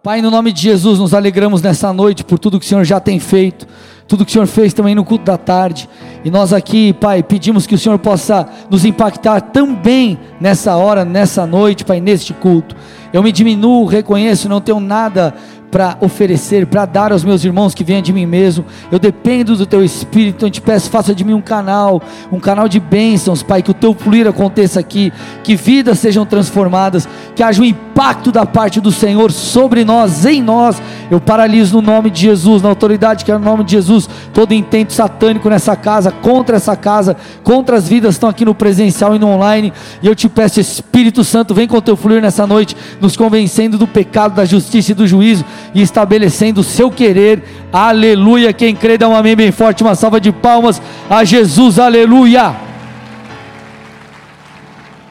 [0.00, 3.00] Pai, no nome de Jesus, nos alegramos nessa noite por tudo que o Senhor já
[3.00, 3.66] tem feito,
[4.06, 5.88] tudo que o Senhor fez também no culto da tarde.
[6.24, 11.44] E nós aqui, Pai, pedimos que o Senhor possa nos impactar também nessa hora, nessa
[11.44, 12.76] noite, Pai, neste culto.
[13.12, 15.34] Eu me diminuo, reconheço, não tenho nada
[15.70, 18.64] para oferecer, para dar aos meus irmãos que vêm de mim mesmo.
[18.90, 22.02] Eu dependo do teu espírito, então eu te peço, faça de mim um canal,
[22.32, 25.12] um canal de bênçãos, Pai, que o teu fluir aconteça aqui,
[25.42, 30.42] que vidas sejam transformadas, que haja um impacto da parte do Senhor sobre nós, em
[30.42, 30.80] nós.
[31.10, 34.52] Eu paraliso no nome de Jesus, na autoridade que é no nome de Jesus, todo
[34.52, 39.16] intento satânico nessa casa, contra essa casa, contra as vidas que estão aqui no presencial
[39.16, 39.72] e no online.
[40.02, 43.86] E eu te peço, Espírito Santo, vem com teu fluir nessa noite, nos convencendo do
[43.86, 45.44] pecado, da justiça e do juízo
[45.74, 47.42] e estabelecendo o seu querer.
[47.72, 48.52] Aleluia.
[48.52, 51.78] Quem crê, dá um amém bem forte, uma salva de palmas a Jesus.
[51.78, 52.54] Aleluia.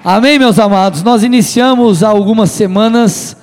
[0.05, 1.01] Amém, meus amados.
[1.03, 3.35] Nós iniciamos há algumas semanas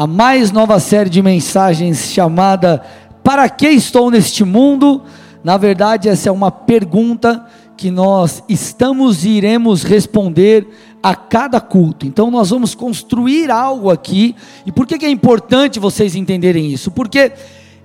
[0.00, 2.82] a mais nova série de mensagens chamada
[3.22, 5.02] Para que estou neste mundo?
[5.44, 7.44] Na verdade, essa é uma pergunta
[7.76, 10.66] que nós estamos e iremos responder
[11.02, 12.06] a cada culto.
[12.06, 14.34] Então nós vamos construir algo aqui.
[14.64, 16.90] E por que, é importante vocês entenderem isso?
[16.90, 17.32] Porque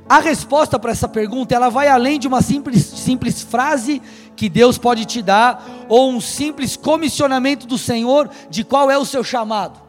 [0.08, 4.02] a resposta para essa pergunta, ela vai além de uma simples, simples frase
[4.38, 9.04] que Deus pode te dar, ou um simples comissionamento do Senhor de qual é o
[9.04, 9.85] seu chamado.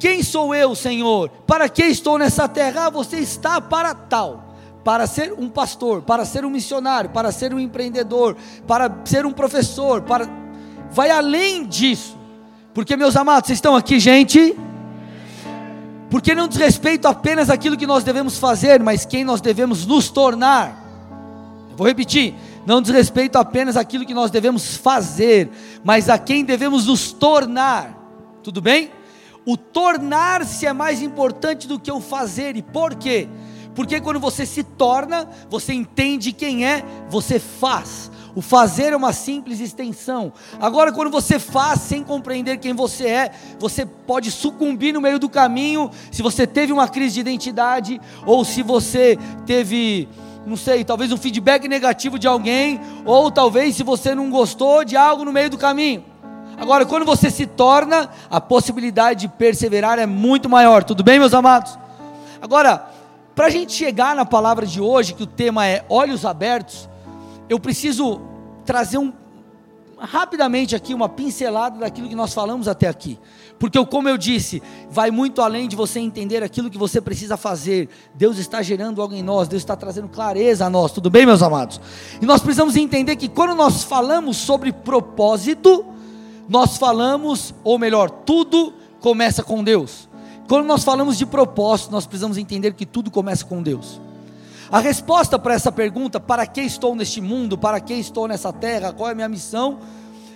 [0.00, 1.28] Quem sou eu, Senhor?
[1.46, 2.86] Para que estou nessa terra?
[2.86, 4.50] Ah, você está para tal
[4.82, 9.32] para ser um pastor, para ser um missionário, para ser um empreendedor, para ser um
[9.32, 10.26] professor, para
[10.90, 12.18] vai além disso.
[12.72, 14.56] Porque, meus amados, vocês estão aqui, gente?
[16.08, 20.08] Porque não diz respeito apenas aquilo que nós devemos fazer, mas quem nós devemos nos
[20.08, 20.76] tornar.
[21.76, 22.34] vou repetir,
[22.66, 25.50] não diz respeito apenas aquilo que nós devemos fazer,
[25.84, 27.96] mas a quem devemos nos tornar.
[28.42, 28.90] Tudo bem?
[29.46, 32.56] O tornar-se é mais importante do que o fazer.
[32.56, 33.28] E por quê?
[33.74, 38.10] Porque quando você se torna, você entende quem é, você faz.
[38.34, 40.32] O fazer é uma simples extensão.
[40.60, 45.28] Agora, quando você faz sem compreender quem você é, você pode sucumbir no meio do
[45.28, 45.90] caminho.
[46.12, 50.08] Se você teve uma crise de identidade, ou se você teve,
[50.46, 54.96] não sei, talvez um feedback negativo de alguém, ou talvez se você não gostou de
[54.96, 56.09] algo no meio do caminho.
[56.60, 60.84] Agora, quando você se torna, a possibilidade de perseverar é muito maior.
[60.84, 61.78] Tudo bem, meus amados?
[62.38, 62.86] Agora,
[63.34, 66.86] para a gente chegar na palavra de hoje, que o tema é olhos abertos,
[67.48, 68.20] eu preciso
[68.66, 69.10] trazer um,
[69.98, 73.18] rapidamente aqui uma pincelada daquilo que nós falamos até aqui.
[73.58, 77.88] Porque, como eu disse, vai muito além de você entender aquilo que você precisa fazer.
[78.14, 81.42] Deus está gerando algo em nós, Deus está trazendo clareza a nós, tudo bem, meus
[81.42, 81.80] amados?
[82.20, 85.86] E nós precisamos entender que quando nós falamos sobre propósito,
[86.50, 90.08] nós falamos, ou melhor, tudo começa com Deus.
[90.48, 94.00] Quando nós falamos de propósito, nós precisamos entender que tudo começa com Deus.
[94.68, 98.92] A resposta para essa pergunta, para que estou neste mundo, para que estou nessa terra,
[98.92, 99.78] qual é a minha missão,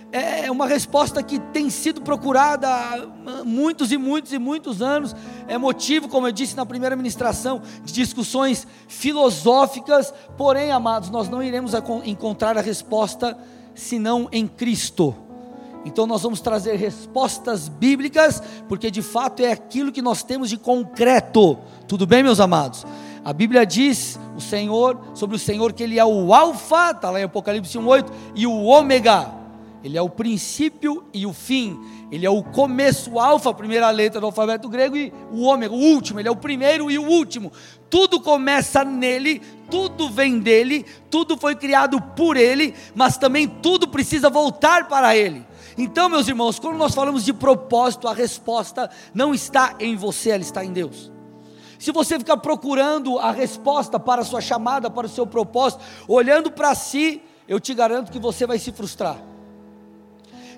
[0.09, 5.13] é uma resposta que tem sido procurada há muitos e muitos e muitos anos.
[5.49, 10.13] É motivo, como eu disse na primeira ministração, de discussões filosóficas.
[10.37, 11.73] Porém, amados, nós não iremos
[12.05, 13.37] encontrar a resposta
[13.73, 15.24] senão em Cristo.
[15.85, 20.57] Então nós vamos trazer respostas bíblicas, porque de fato é aquilo que nós temos de
[20.57, 21.59] concreto.
[21.87, 22.83] Tudo bem, meus amados?
[23.23, 27.19] A Bíblia diz o Senhor, sobre o Senhor que ele é o alfa, está lá
[27.19, 29.31] em Apocalipse 1:8, e o ômega.
[29.83, 31.79] Ele é o princípio e o fim.
[32.11, 35.73] Ele é o começo, o alfa, a primeira letra do alfabeto grego, e o ômega,
[35.73, 36.19] o último.
[36.19, 37.51] Ele é o primeiro e o último.
[37.87, 44.29] Tudo começa nele, tudo vem dele, tudo foi criado por ele, mas também tudo precisa
[44.29, 45.45] voltar para ele.
[45.77, 50.41] Então, meus irmãos, quando nós falamos de propósito, a resposta não está em você, ela
[50.41, 51.11] está em Deus.
[51.77, 56.49] Se você ficar procurando a resposta para a sua chamada, para o seu propósito, olhando
[56.49, 59.17] para si, eu te garanto que você vai se frustrar.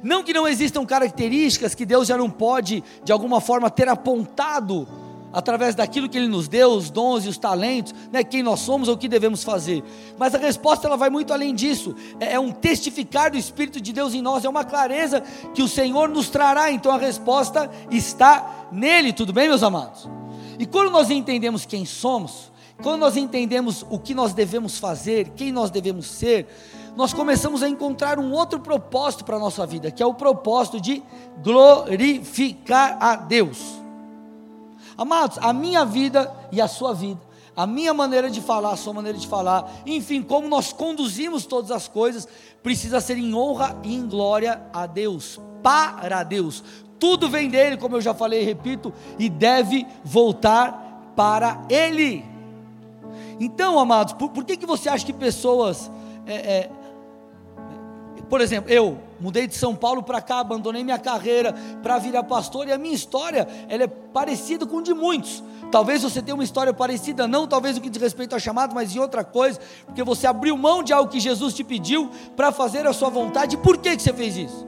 [0.03, 4.87] Não que não existam características que Deus já não pode, de alguma forma, ter apontado
[5.31, 8.87] através daquilo que Ele nos deu, os dons e os talentos, né, quem nós somos
[8.87, 9.83] ou o que devemos fazer.
[10.17, 11.95] Mas a resposta ela vai muito além disso.
[12.19, 15.21] É, é um testificar do Espírito de Deus em nós, é uma clareza
[15.53, 16.71] que o Senhor nos trará.
[16.71, 19.13] Então a resposta está nele.
[19.13, 20.09] Tudo bem, meus amados?
[20.59, 22.51] E quando nós entendemos quem somos,
[22.81, 26.47] quando nós entendemos o que nós devemos fazer, quem nós devemos ser,
[26.95, 30.81] nós começamos a encontrar um outro propósito para a nossa vida, que é o propósito
[30.81, 31.03] de
[31.43, 33.86] glorificar a Deus.
[34.97, 37.21] Amados, a minha vida e a sua vida,
[37.55, 41.69] a minha maneira de falar, a sua maneira de falar, enfim, como nós conduzimos todas
[41.69, 42.27] as coisas,
[42.63, 46.63] precisa ser em honra e em glória a Deus, para Deus.
[46.99, 52.25] Tudo vem dele, como eu já falei e repito, e deve voltar para Ele.
[53.39, 55.91] Então, amados, por, por que, que você acha que pessoas.
[56.25, 56.71] É, é,
[58.29, 62.67] por exemplo, eu mudei de São Paulo para cá, abandonei minha carreira para virar pastor,
[62.67, 65.43] e a minha história ela é parecida com de muitos.
[65.71, 68.95] Talvez você tenha uma história parecida, não talvez no que diz respeito ao chamado, mas
[68.95, 72.87] em outra coisa, porque você abriu mão de algo que Jesus te pediu para fazer
[72.87, 73.57] a sua vontade.
[73.57, 74.67] Por que, que você fez isso?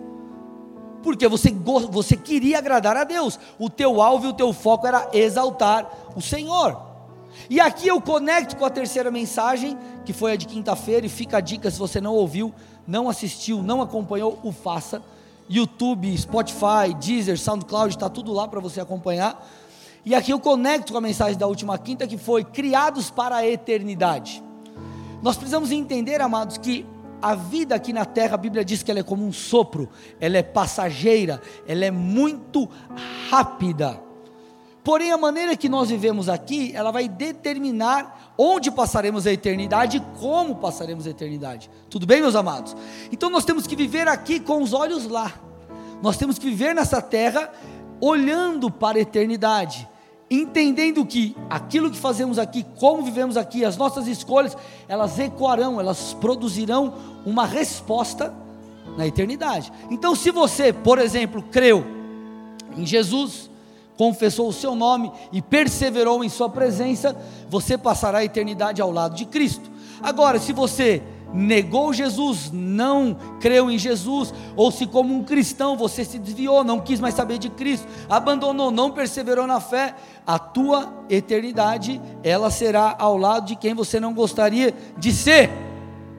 [1.01, 1.51] Porque você,
[1.90, 6.22] você queria agradar a Deus, o teu alvo e o teu foco era exaltar o
[6.22, 6.90] Senhor.
[7.50, 11.38] E aqui eu conecto com a terceira mensagem, que foi a de quinta-feira, e fica
[11.38, 12.54] a dica se você não ouviu,
[12.89, 15.01] não assistiu, não acompanhou, o faça.
[15.47, 19.47] YouTube, Spotify, Deezer, SoundCloud, está tudo lá para você acompanhar.
[20.03, 23.47] E aqui eu conecto com a mensagem da última quinta, que foi criados para a
[23.47, 24.44] eternidade.
[25.21, 26.86] Nós precisamos entender, amados, que
[27.21, 29.89] a vida aqui na terra, a Bíblia diz que ela é como um sopro,
[30.19, 32.68] ela é passageira, ela é muito
[33.30, 34.00] rápida.
[34.83, 40.19] Porém, a maneira que nós vivemos aqui, ela vai determinar onde passaremos a eternidade e
[40.19, 41.69] como passaremos a eternidade.
[41.89, 42.75] Tudo bem, meus amados?
[43.11, 45.33] Então nós temos que viver aqui com os olhos lá.
[46.01, 47.51] Nós temos que viver nessa terra
[47.99, 49.87] olhando para a eternidade,
[50.31, 54.55] entendendo que aquilo que fazemos aqui, como vivemos aqui, as nossas escolhas,
[54.87, 56.93] elas ecoarão, elas produzirão
[57.25, 58.33] uma resposta
[58.95, 59.71] na eternidade.
[59.89, 61.85] Então, se você, por exemplo, creu
[62.77, 63.49] em Jesus,
[64.00, 67.13] confessou o seu nome e perseverou em sua presença,
[67.50, 69.69] você passará a eternidade ao lado de Cristo.
[70.01, 71.04] Agora, se você
[71.34, 76.80] negou Jesus, não creu em Jesus, ou se como um cristão você se desviou, não
[76.80, 79.94] quis mais saber de Cristo, abandonou, não perseverou na fé,
[80.25, 85.50] a tua eternidade, ela será ao lado de quem você não gostaria de ser,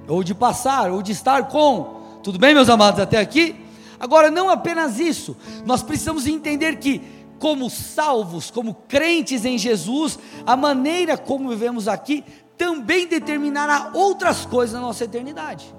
[0.07, 2.19] ou de passar, ou de estar com.
[2.23, 3.57] Tudo bem, meus amados, até aqui?
[3.99, 5.35] Agora, não apenas isso,
[5.65, 12.23] nós precisamos entender que como salvos, como crentes em Jesus, a maneira como vivemos aqui
[12.57, 15.75] também determinará outras coisas na nossa eternidade,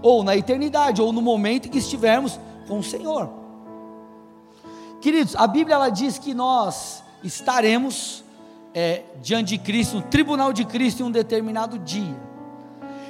[0.00, 3.30] ou na eternidade, ou no momento em que estivermos com o Senhor.
[5.02, 8.24] Queridos, a Bíblia ela diz que nós estaremos
[8.72, 12.16] é, diante de Cristo, no tribunal de Cristo em um determinado dia.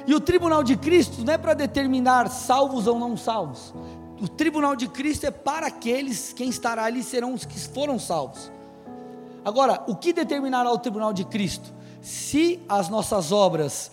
[0.05, 3.73] E o tribunal de Cristo não é para determinar salvos ou não salvos.
[4.23, 8.51] O tribunal de Cristo é para aqueles, quem estará ali serão os que foram salvos.
[9.45, 11.73] Agora, o que determinará o tribunal de Cristo?
[12.03, 13.89] se as nossas obras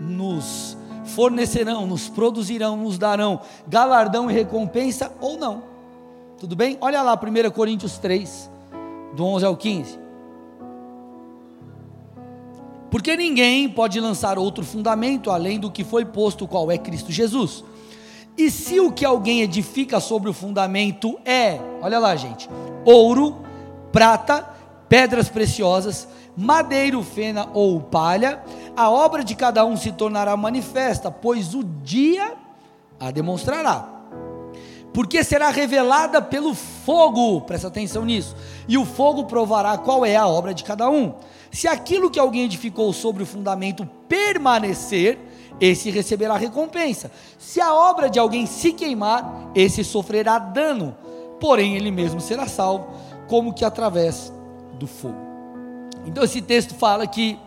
[0.00, 3.38] nos fornecerão, nos produzirão, nos darão
[3.68, 5.62] galardão e recompensa ou não.
[6.40, 6.78] Tudo bem?
[6.80, 8.50] Olha lá 1 Coríntios 3,
[9.14, 9.98] do 11 ao 15.
[12.90, 17.62] Porque ninguém pode lançar outro fundamento além do que foi posto, qual é Cristo Jesus.
[18.36, 22.48] E se o que alguém edifica sobre o fundamento é, olha lá, gente,
[22.84, 23.36] ouro,
[23.92, 24.48] prata,
[24.88, 28.42] pedras preciosas, madeiro, fena ou palha,
[28.76, 32.34] a obra de cada um se tornará manifesta, pois o dia
[32.98, 33.88] a demonstrará.
[34.92, 38.34] Porque será revelada pelo fogo, presta atenção nisso,
[38.66, 41.14] e o fogo provará qual é a obra de cada um.
[41.50, 45.18] Se aquilo que alguém edificou sobre o fundamento permanecer,
[45.60, 47.10] esse receberá recompensa.
[47.38, 50.96] Se a obra de alguém se queimar, esse sofrerá dano,
[51.40, 52.88] porém ele mesmo será salvo,
[53.28, 54.32] como que através
[54.78, 55.16] do fogo.
[56.06, 57.38] Então esse texto fala que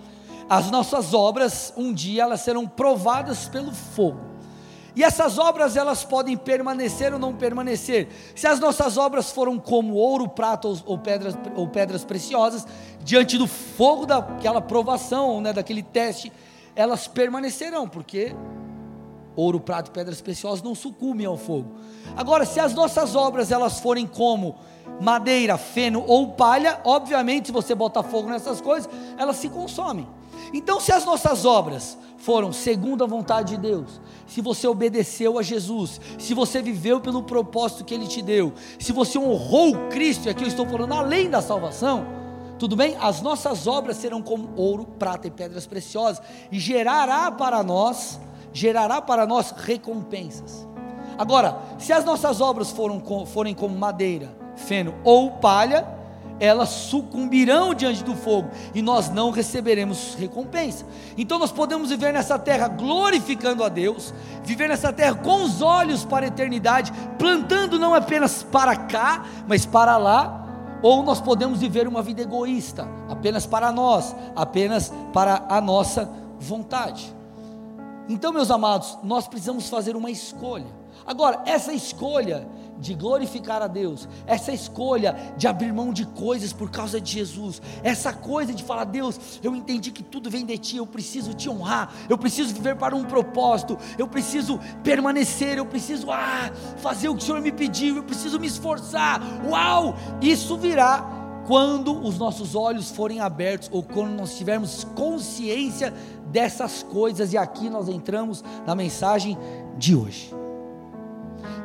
[0.50, 4.38] as nossas obras um dia elas serão provadas pelo fogo.
[4.96, 8.08] E essas obras elas podem permanecer ou não permanecer.
[8.34, 12.66] Se as nossas obras foram como ouro, prata ou, pedras, ou pedras preciosas,
[13.04, 16.32] diante do fogo daquela provação, né, daquele teste,
[16.78, 18.36] elas permanecerão, porque
[19.36, 21.76] ouro, prata e pedras preciosas não sucumbem ao fogo.
[22.16, 24.56] Agora, se as nossas obras elas forem como
[25.02, 30.08] madeira, feno ou palha, obviamente, se você botar fogo nessas coisas, elas se consomem.
[30.54, 35.42] Então, se as nossas obras foram segundo a vontade de Deus, se você obedeceu a
[35.42, 40.30] Jesus, se você viveu pelo propósito que Ele te deu, se você honrou Cristo, e
[40.30, 42.06] aqui eu estou falando além da salvação,
[42.58, 42.96] tudo bem?
[43.00, 46.22] As nossas obras serão como ouro, prata e pedras preciosas,
[46.52, 48.20] e gerará para nós,
[48.52, 50.68] gerará para nós recompensas.
[51.18, 55.98] Agora, se as nossas obras foram, forem como madeira, feno ou palha,
[56.40, 60.86] elas sucumbirão diante do fogo e nós não receberemos recompensa.
[61.18, 66.06] Então nós podemos viver nessa terra glorificando a Deus, viver nessa terra com os olhos
[66.06, 70.47] para a eternidade, plantando não apenas para cá, mas para lá,
[70.82, 77.14] ou nós podemos viver uma vida egoísta, apenas para nós, apenas para a nossa vontade.
[78.10, 80.68] Então, meus amados, nós precisamos fazer uma escolha.
[81.06, 82.48] Agora, essa escolha
[82.80, 87.62] de glorificar a Deus, essa escolha de abrir mão de coisas por causa de Jesus,
[87.84, 91.50] essa coisa de falar, Deus, eu entendi que tudo vem de Ti, eu preciso te
[91.50, 97.16] honrar, eu preciso viver para um propósito, eu preciso permanecer, eu preciso ah, fazer o
[97.16, 99.96] que o Senhor me pediu, eu preciso me esforçar, uau!
[100.22, 101.18] Isso virá
[101.48, 105.94] quando os nossos olhos forem abertos ou quando nós tivermos consciência
[106.26, 109.38] dessas coisas, e aqui nós entramos na mensagem
[109.78, 110.47] de hoje.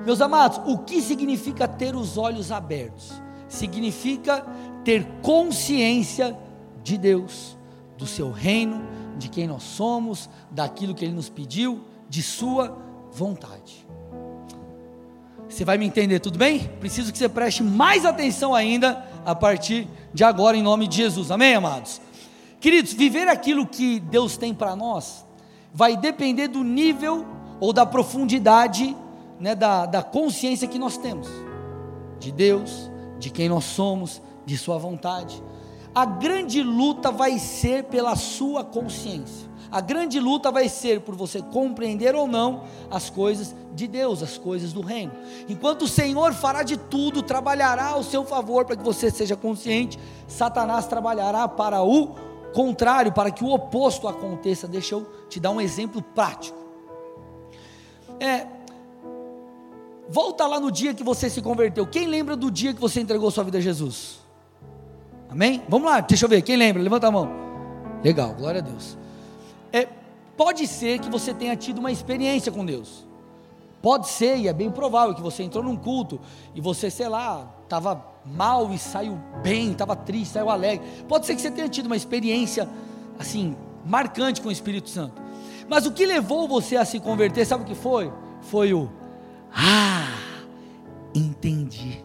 [0.04, 3.12] Meus amados, o que significa ter os olhos abertos?
[3.48, 4.44] Significa
[4.84, 6.36] ter consciência
[6.82, 7.56] de Deus,
[7.96, 8.82] do seu reino,
[9.16, 12.76] de quem nós somos, daquilo que Ele nos pediu, de Sua
[13.12, 13.86] vontade.
[15.48, 16.60] Você vai me entender, tudo bem?
[16.80, 21.30] Preciso que você preste mais atenção ainda a partir de agora, em nome de Jesus,
[21.30, 22.00] amém, amados?
[22.58, 25.26] Queridos, viver aquilo que Deus tem para nós
[25.74, 27.26] vai depender do nível
[27.60, 28.96] ou da profundidade
[29.42, 31.28] né, da, da consciência que nós temos
[32.20, 35.42] de Deus, de quem nós somos, de Sua vontade.
[35.92, 39.50] A grande luta vai ser pela sua consciência.
[39.70, 44.38] A grande luta vai ser por você compreender ou não as coisas de Deus, as
[44.38, 45.12] coisas do reino.
[45.48, 49.98] Enquanto o Senhor fará de tudo, trabalhará ao seu favor para que você seja consciente,
[50.28, 52.14] Satanás trabalhará para o
[52.54, 54.68] contrário, para que o oposto aconteça.
[54.68, 56.58] Deixa eu te dar um exemplo prático.
[58.20, 58.46] É,
[60.08, 61.86] Volta lá no dia que você se converteu.
[61.86, 64.20] Quem lembra do dia que você entregou sua vida a Jesus?
[65.30, 65.62] Amém?
[65.68, 66.42] Vamos lá, deixa eu ver.
[66.42, 66.82] Quem lembra?
[66.82, 67.30] Levanta a mão.
[68.04, 68.98] Legal, glória a Deus.
[69.72, 69.88] É,
[70.36, 73.06] pode ser que você tenha tido uma experiência com Deus.
[73.80, 76.20] Pode ser, e é bem provável, que você entrou num culto
[76.54, 80.86] e você, sei lá, estava mal e saiu bem, estava triste, saiu alegre.
[81.08, 82.68] Pode ser que você tenha tido uma experiência,
[83.18, 85.20] assim, marcante com o Espírito Santo.
[85.68, 88.12] Mas o que levou você a se converter, sabe o que foi?
[88.42, 88.88] Foi o
[89.54, 90.08] ah,
[91.14, 92.02] entendi.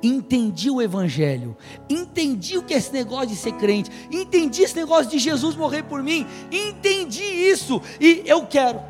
[0.00, 1.56] Entendi o Evangelho,
[1.90, 5.82] entendi o que é esse negócio de ser crente, entendi esse negócio de Jesus morrer
[5.82, 8.80] por mim, entendi isso e eu quero.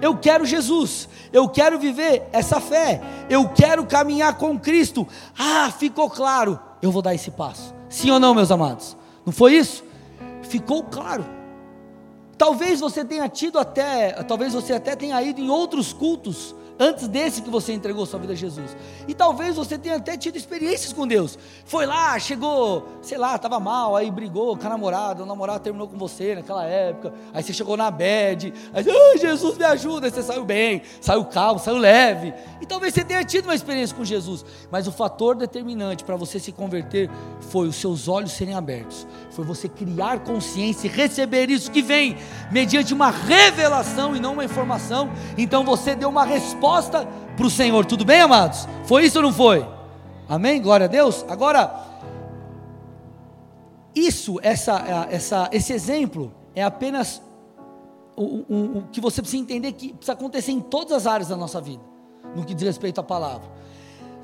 [0.00, 5.06] Eu quero Jesus, eu quero viver essa fé, eu quero caminhar com Cristo.
[5.36, 7.74] Ah, ficou claro, eu vou dar esse passo.
[7.88, 8.96] Sim ou não, meus amados?
[9.26, 9.84] Não foi isso?
[10.42, 11.26] Ficou claro.
[12.38, 17.42] Talvez você tenha tido até, talvez você até tenha ido em outros cultos antes desse
[17.42, 18.74] que você entregou sua vida a Jesus.
[19.06, 21.38] E talvez você tenha até tido experiências com Deus.
[21.66, 25.86] Foi lá, chegou, sei lá, estava mal, aí brigou com a namorada, o namorado terminou
[25.86, 27.12] com você naquela época.
[27.34, 31.22] Aí você chegou na bed, aí oh, Jesus me ajuda, aí você saiu bem, saiu
[31.26, 32.32] calmo, saiu leve.
[32.62, 36.40] E talvez você tenha tido uma experiência com Jesus, mas o fator determinante para você
[36.40, 37.10] se converter
[37.50, 42.16] foi os seus olhos serem abertos, foi você criar consciência e receber isso que vem
[42.50, 45.10] mediante uma revelação e não uma informação.
[45.36, 47.84] Então você deu uma resposta resposta para o Senhor.
[47.84, 48.68] Tudo bem, amados?
[48.84, 49.66] Foi isso ou não foi?
[50.28, 50.62] Amém?
[50.62, 51.24] Glória a Deus.
[51.28, 51.84] Agora,
[53.94, 57.20] isso, essa, essa, esse exemplo é apenas
[58.16, 61.36] o, o, o que você precisa entender que precisa acontecer em todas as áreas da
[61.36, 61.82] nossa vida,
[62.36, 63.50] no que diz respeito à palavra.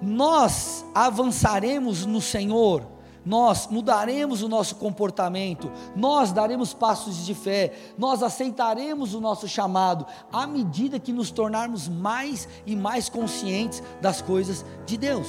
[0.00, 2.86] Nós avançaremos no Senhor
[3.26, 10.06] nós mudaremos o nosso comportamento, nós daremos passos de fé, nós aceitaremos o nosso chamado,
[10.32, 15.26] à medida que nos tornarmos mais e mais conscientes das coisas de Deus.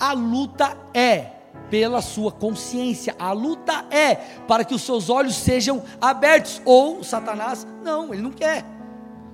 [0.00, 1.32] A luta é
[1.70, 4.14] pela sua consciência, a luta é
[4.46, 8.64] para que os seus olhos sejam abertos, ou Satanás, não, ele não quer.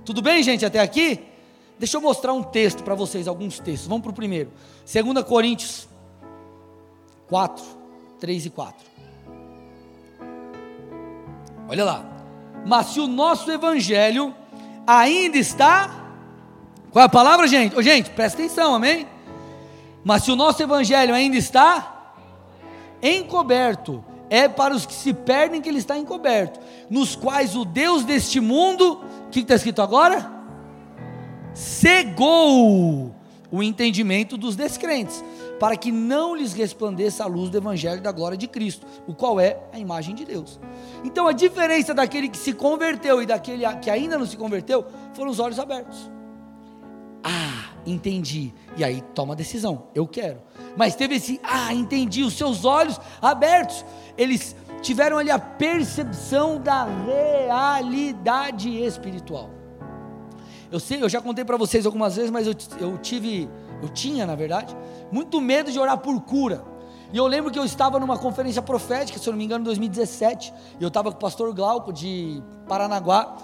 [0.04, 1.20] Tudo bem, gente, até aqui?
[1.78, 3.88] Deixa eu mostrar um texto para vocês, alguns textos.
[3.88, 4.50] Vamos para o primeiro.
[4.84, 5.88] 2 Coríntios
[7.34, 7.64] 4,
[8.20, 8.86] 3 e 4.
[11.68, 12.04] Olha lá.
[12.64, 14.32] Mas se o nosso evangelho
[14.86, 16.12] ainda está.
[16.92, 17.74] Qual é a palavra, gente?
[17.74, 19.08] Ô, gente, presta atenção, amém?
[20.04, 22.12] Mas se o nosso evangelho ainda está
[23.02, 28.04] encoberto, é para os que se perdem que ele está encoberto, nos quais o Deus
[28.04, 30.30] deste mundo, o que está escrito agora?
[31.52, 33.12] Cegou
[33.50, 35.24] o entendimento dos descrentes,
[35.58, 39.38] para que não lhes resplandeça a luz do Evangelho da glória de Cristo, o qual
[39.38, 40.60] é a imagem de Deus.
[41.04, 44.84] Então a diferença daquele que se converteu e daquele que ainda não se converteu
[45.14, 46.10] foram os olhos abertos.
[47.22, 48.52] Ah, entendi.
[48.76, 50.42] E aí toma a decisão, eu quero.
[50.76, 53.84] Mas teve esse, ah, entendi, os seus olhos abertos.
[54.18, 59.48] Eles tiveram ali a percepção da realidade espiritual.
[60.70, 63.48] Eu sei, eu já contei para vocês algumas vezes, mas eu, eu tive,
[63.84, 64.74] eu tinha, na verdade,
[65.12, 66.64] muito medo de orar por cura.
[67.12, 69.64] E eu lembro que eu estava numa conferência profética, se eu não me engano, em
[69.64, 73.36] 2017, e eu estava com o pastor Glauco de Paranaguá,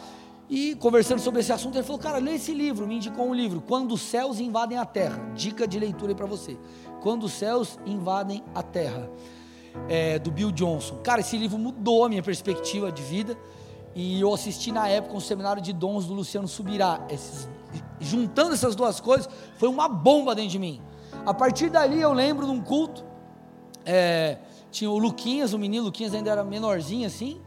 [0.49, 2.85] E conversando sobre esse assunto, ele falou: Cara, lê esse livro.
[2.85, 5.19] Me indicou um livro, Quando os Céus Invadem a Terra.
[5.35, 6.59] Dica de leitura aí para você.
[7.01, 9.09] Quando os Céus Invadem a Terra.
[9.89, 10.97] É, do Bill Johnson.
[11.05, 13.39] Cara, esse livro mudou a minha perspectiva de vida.
[13.95, 17.07] E eu assisti na época um seminário de dons do Luciano Subirá.
[17.09, 17.49] Esses,
[18.01, 20.81] juntando essas duas coisas, foi uma bomba dentro de mim.
[21.25, 23.05] A partir dali eu lembro de um culto.
[23.85, 24.39] É,
[24.71, 27.41] tinha o Luquinhas, o menino Luquinhas ainda era menorzinho assim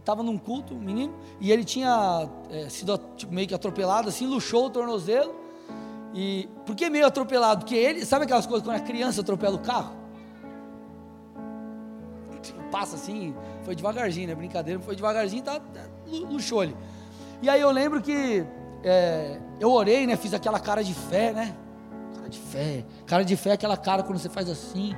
[0.00, 4.26] estava num culto, um menino, e ele tinha é, sido tipo, meio que atropelado, assim,
[4.26, 5.34] luxou o tornozelo.
[6.12, 7.60] E por que meio atropelado?
[7.60, 9.94] Porque ele, sabe aquelas coisas quando a criança atropela o carro?
[12.70, 14.34] Passa assim, foi devagarzinho, né?
[14.34, 16.76] Brincadeira, foi devagarzinho, tá, tá luxou ele.
[17.42, 18.44] E aí eu lembro que
[18.84, 20.16] é, eu orei, né?
[20.16, 21.54] Fiz aquela cara de fé, né?
[22.14, 22.84] Cara de fé.
[23.06, 24.94] Cara de fé é aquela cara quando você faz assim,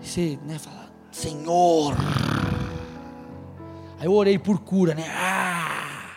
[0.00, 1.94] você, né, fala, Senhor
[4.00, 5.04] Aí eu orei por cura, né?
[5.14, 6.16] Ah,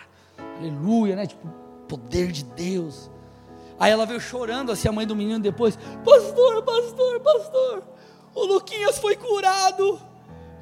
[0.58, 1.28] aleluia, né?
[1.28, 1.50] Tipo,
[1.86, 3.12] poder de Deus.
[3.78, 7.84] Aí ela veio chorando, assim, a mãe do menino depois: Pastor, pastor, pastor,
[8.34, 10.00] o Luquinhas foi curado.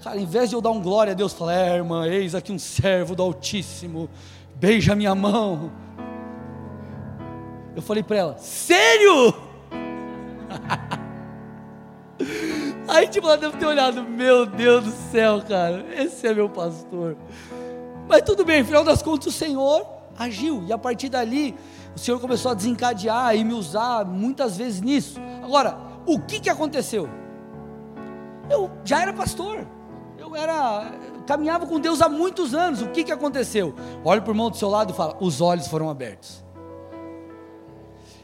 [0.03, 2.51] Cara, em vez de eu dar um glória a Deus, falar: É, irmã, eis aqui
[2.51, 4.09] um servo do Altíssimo,
[4.55, 5.71] beija minha mão.
[7.75, 9.33] Eu falei para ela: Sério?
[12.87, 17.15] Aí, tipo, ela deve ter olhado, meu Deus do céu, cara, esse é meu pastor.
[18.07, 19.87] Mas tudo bem, afinal das contas, o Senhor
[20.17, 21.55] agiu, e a partir dali,
[21.95, 25.21] o Senhor começou a desencadear e me usar muitas vezes nisso.
[25.41, 27.09] Agora, o que que aconteceu?
[28.49, 29.65] Eu já era pastor,
[30.17, 30.91] eu era,
[31.25, 33.73] caminhava com Deus há muitos anos, o que que aconteceu?
[34.03, 36.43] Olha para o irmão do seu lado e fala: os olhos foram abertos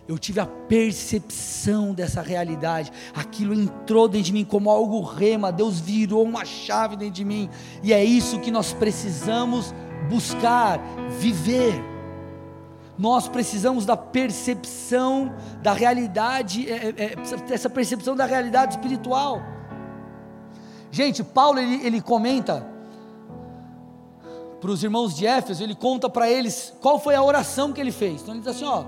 [0.07, 5.79] eu tive a percepção dessa realidade, aquilo entrou dentro de mim como algo rema, Deus
[5.79, 7.49] virou uma chave dentro de mim,
[7.83, 9.73] e é isso que nós precisamos
[10.09, 10.79] buscar,
[11.19, 11.73] viver.
[12.97, 17.15] Nós precisamos da percepção da realidade, é, é, é
[17.53, 19.41] essa percepção da realidade espiritual.
[20.89, 22.65] Gente, Paulo ele, ele comenta
[24.59, 27.91] para os irmãos de Éfeso, ele conta para eles qual foi a oração que ele
[27.91, 28.21] fez.
[28.21, 28.85] Então ele diz assim: ó,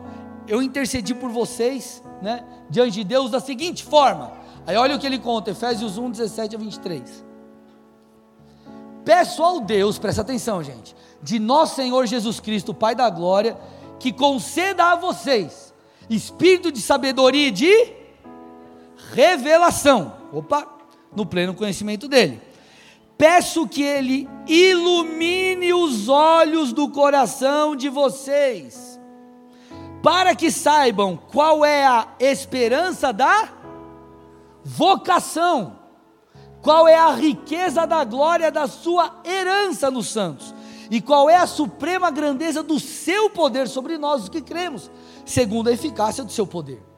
[0.49, 4.33] eu intercedi por vocês, né, diante de Deus da seguinte forma.
[4.65, 7.25] Aí olha o que ele conta, Efésios 1, 17 a 23.
[9.05, 13.57] Peço ao Deus, presta atenção, gente, de nosso Senhor Jesus Cristo, Pai da glória,
[13.99, 15.69] que conceda a vocês
[16.09, 17.93] espírito de sabedoria e de
[19.13, 20.13] revelação.
[20.33, 20.67] Opa,
[21.15, 22.41] no pleno conhecimento dele.
[23.17, 28.88] Peço que ele ilumine os olhos do coração de vocês
[30.01, 33.49] para que saibam qual é a esperança da
[34.63, 35.77] vocação,
[36.61, 40.53] qual é a riqueza da glória da sua herança nos santos,
[40.89, 44.89] e qual é a suprema grandeza do seu poder sobre nós os que cremos,
[45.25, 46.88] segundo a eficácia do seu poder.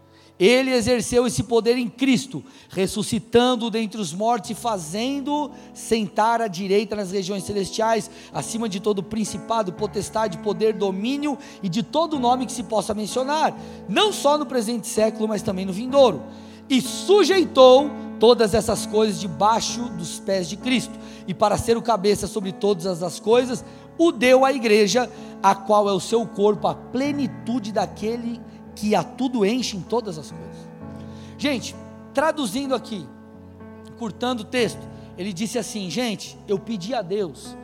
[0.41, 6.95] Ele exerceu esse poder em Cristo, ressuscitando dentre os mortos e fazendo sentar à direita
[6.95, 12.51] nas regiões celestiais, acima de todo principado, potestade, poder, domínio e de todo nome que
[12.51, 13.55] se possa mencionar,
[13.87, 16.23] não só no presente século, mas também no vindouro.
[16.67, 22.25] E sujeitou todas essas coisas debaixo dos pés de Cristo, e para ser o cabeça
[22.25, 23.63] sobre todas as coisas,
[23.95, 25.07] o deu à igreja,
[25.43, 29.81] a qual é o seu corpo, a plenitude daquele que que a tudo enche em
[29.81, 30.69] todas as coisas.
[31.37, 31.75] Gente,
[32.13, 33.07] traduzindo aqui,
[33.97, 34.81] curtando o texto,
[35.17, 37.55] ele disse assim: gente, eu pedi a Deus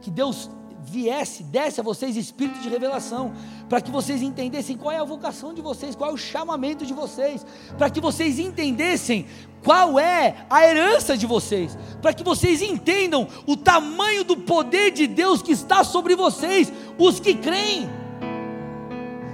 [0.00, 0.50] que Deus
[0.82, 3.32] viesse, desse a vocês espírito de revelação,
[3.68, 6.94] para que vocês entendessem qual é a vocação de vocês, qual é o chamamento de
[6.94, 7.44] vocês,
[7.76, 9.26] para que vocês entendessem
[9.62, 15.06] qual é a herança de vocês, para que vocês entendam o tamanho do poder de
[15.06, 17.99] Deus que está sobre vocês, os que creem.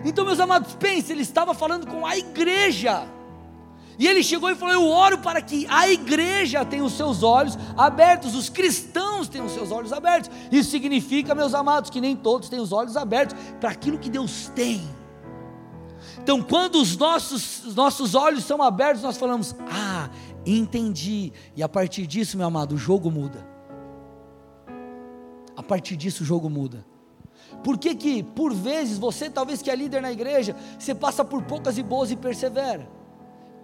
[0.06, 3.08] Então, meus amados, pense, ele estava falando com a igreja.
[3.98, 7.58] E ele chegou e falou: Eu oro para que a igreja tenha os seus olhos
[7.76, 10.30] abertos, os cristãos tenham os seus olhos abertos.
[10.52, 14.48] Isso significa, meus amados, que nem todos têm os olhos abertos para aquilo que Deus
[14.54, 14.80] tem.
[16.18, 20.08] Então, quando os nossos, os nossos olhos são abertos, nós falamos: Ah,
[20.44, 21.32] entendi.
[21.56, 23.44] E a partir disso, meu amado, o jogo muda.
[25.56, 26.84] A partir disso, o jogo muda.
[27.66, 31.42] Por que que, por vezes, você talvez que é líder na igreja, você passa por
[31.42, 32.88] poucas e boas e persevera?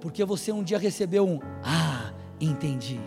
[0.00, 2.98] Porque você um dia recebeu um, ah, entendi.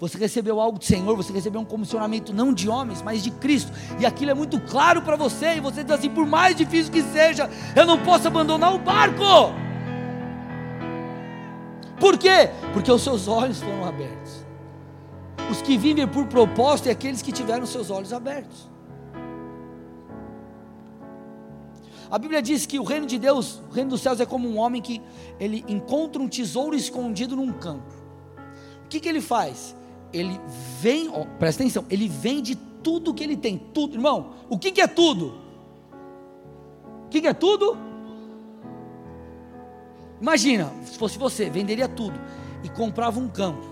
[0.00, 3.70] Você recebeu algo do Senhor, você recebeu um comissionamento não de homens, mas de Cristo,
[4.00, 7.00] e aquilo é muito claro para você, e você diz assim: por mais difícil que
[7.00, 9.54] seja, eu não posso abandonar o barco.
[12.00, 12.50] Por quê?
[12.72, 14.44] Porque os seus olhos foram abertos.
[15.48, 18.71] Os que vivem por propósito é aqueles que tiveram seus olhos abertos.
[22.12, 24.58] A Bíblia diz que o reino de Deus, o reino dos céus é como um
[24.58, 25.00] homem que
[25.40, 27.90] ele encontra um tesouro escondido num campo.
[28.84, 29.74] O que, que ele faz?
[30.12, 30.38] Ele
[30.78, 34.34] vem, ó, presta atenção, ele vende tudo que ele tem, tudo, irmão.
[34.50, 35.40] O que, que é tudo?
[37.06, 37.78] O que, que é tudo?
[40.20, 42.20] Imagina, se fosse você, venderia tudo
[42.62, 43.64] e comprava um campo.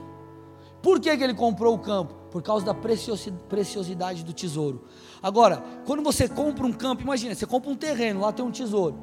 [0.83, 2.15] Por que, que ele comprou o campo?
[2.31, 4.87] Por causa da preciosidade do tesouro.
[5.23, 8.99] Agora, quando você compra um campo, imagina, você compra um terreno, lá tem um tesouro.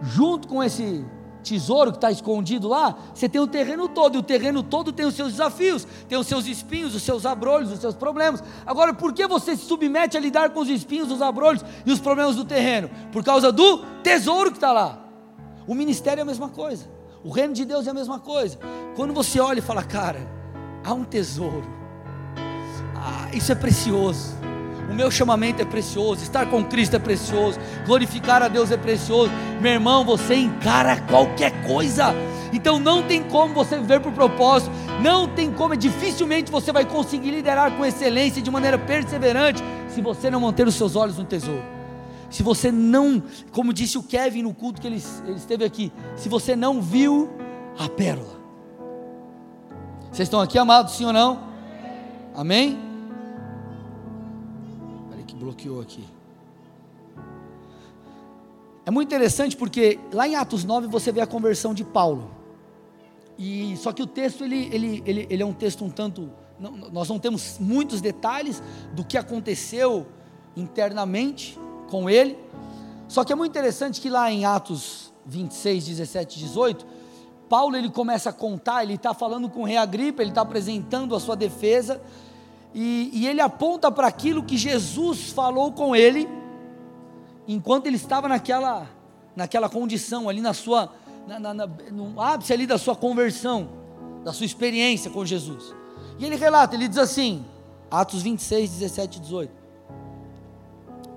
[0.00, 1.04] Junto com esse
[1.42, 5.06] tesouro que está escondido lá, você tem o terreno todo, e o terreno todo tem
[5.06, 8.42] os seus desafios, tem os seus espinhos, os seus abrolhos, os seus problemas.
[8.64, 11.98] Agora, por que você se submete a lidar com os espinhos, os abrolhos e os
[11.98, 12.88] problemas do terreno?
[13.10, 15.04] Por causa do tesouro que está lá.
[15.66, 16.88] O ministério é a mesma coisa,
[17.24, 18.56] o reino de Deus é a mesma coisa.
[18.94, 20.28] Quando você olha e fala, cara,
[20.84, 21.66] há um tesouro,
[22.94, 24.45] ah, isso é precioso
[24.90, 29.30] o meu chamamento é precioso, estar com Cristo é precioso, glorificar a Deus é precioso.
[29.60, 32.14] Meu irmão, você encara qualquer coisa.
[32.52, 34.70] Então não tem como você viver por propósito,
[35.02, 40.30] não tem como, dificilmente você vai conseguir liderar com excelência de maneira perseverante se você
[40.30, 41.64] não manter os seus olhos no tesouro.
[42.30, 43.22] Se você não,
[43.52, 47.30] como disse o Kevin no culto que ele, ele esteve aqui, se você não viu
[47.78, 48.36] a pérola.
[50.10, 51.40] Vocês estão aqui, amados, sim ou não?
[52.34, 52.85] Amém?
[55.36, 56.04] Bloqueou aqui.
[58.84, 62.30] É muito interessante porque lá em Atos 9 você vê a conversão de Paulo.
[63.38, 66.72] E só que o texto ele, ele, ele, ele é um texto um tanto não,
[66.72, 68.62] nós não temos muitos detalhes
[68.94, 70.06] do que aconteceu
[70.56, 71.58] internamente
[71.90, 72.38] com ele.
[73.08, 76.86] Só que é muito interessante que lá em Atos 26, 17 18,
[77.48, 81.14] Paulo ele começa a contar, ele está falando com o rei Agripa, ele está apresentando
[81.14, 82.00] a sua defesa,
[82.78, 86.28] e, e ele aponta para aquilo que Jesus falou com ele,
[87.48, 88.86] enquanto ele estava naquela,
[89.34, 90.92] naquela condição, ali na sua,
[91.26, 93.66] na, na, na, no ápice ali da sua conversão,
[94.22, 95.74] da sua experiência com Jesus.
[96.18, 97.46] E ele relata, ele diz assim,
[97.90, 99.52] Atos 26, 17 e 18.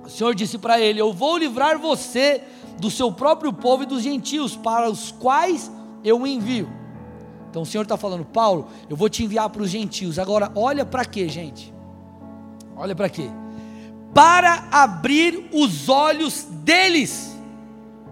[0.05, 2.41] O Senhor disse para ele: Eu vou livrar você
[2.79, 5.69] do seu próprio povo e dos gentios, para os quais
[6.05, 6.69] eu envio.
[7.49, 10.19] Então o Senhor está falando, Paulo, eu vou te enviar para os gentios.
[10.19, 11.73] Agora, olha para quê, gente?
[12.75, 13.29] Olha para quê?
[14.13, 17.35] Para abrir os olhos deles.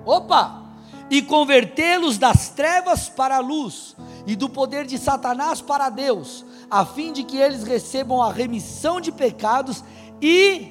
[0.05, 0.63] Opa!
[1.09, 3.95] E convertê-los das trevas para a luz
[4.25, 8.99] e do poder de Satanás para Deus, a fim de que eles recebam a remissão
[8.99, 9.83] de pecados
[10.21, 10.67] e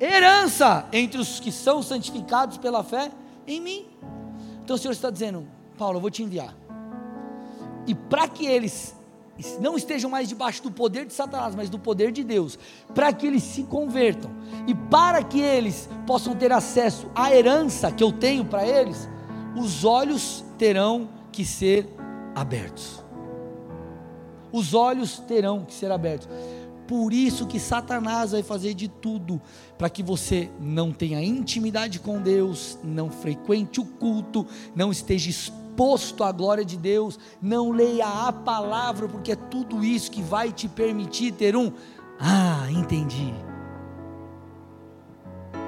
[0.00, 3.12] herança entre os que são santificados pela fé
[3.46, 3.86] em mim.
[4.64, 5.46] Então o Senhor está dizendo,
[5.78, 6.59] Paulo, eu vou te enviar
[7.86, 8.94] e para que eles
[9.60, 12.58] não estejam mais debaixo do poder de Satanás, mas do poder de Deus,
[12.94, 14.30] para que eles se convertam
[14.66, 19.08] e para que eles possam ter acesso à herança que eu tenho para eles,
[19.56, 21.86] os olhos terão que ser
[22.34, 23.02] abertos.
[24.52, 26.28] Os olhos terão que ser abertos.
[26.86, 29.40] Por isso que Satanás vai fazer de tudo
[29.78, 35.69] para que você não tenha intimidade com Deus, não frequente o culto, não esteja exposto
[35.80, 40.52] exposto à glória de Deus, não leia a palavra, porque é tudo isso que vai
[40.52, 41.72] te permitir ter um
[42.22, 43.32] ah, entendi.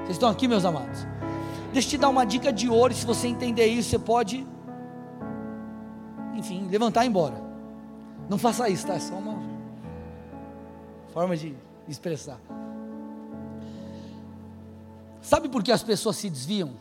[0.03, 1.07] Vocês estão aqui, meus amados?
[1.73, 4.47] Deixa eu te dar uma dica de ouro, se você entender isso, você pode,
[6.35, 7.43] enfim, levantar e ir embora.
[8.29, 8.93] Não faça isso, tá?
[8.93, 9.39] É só uma
[11.15, 11.55] forma de
[11.89, 12.39] expressar.
[15.23, 16.73] Sabe por que as pessoas se desviam?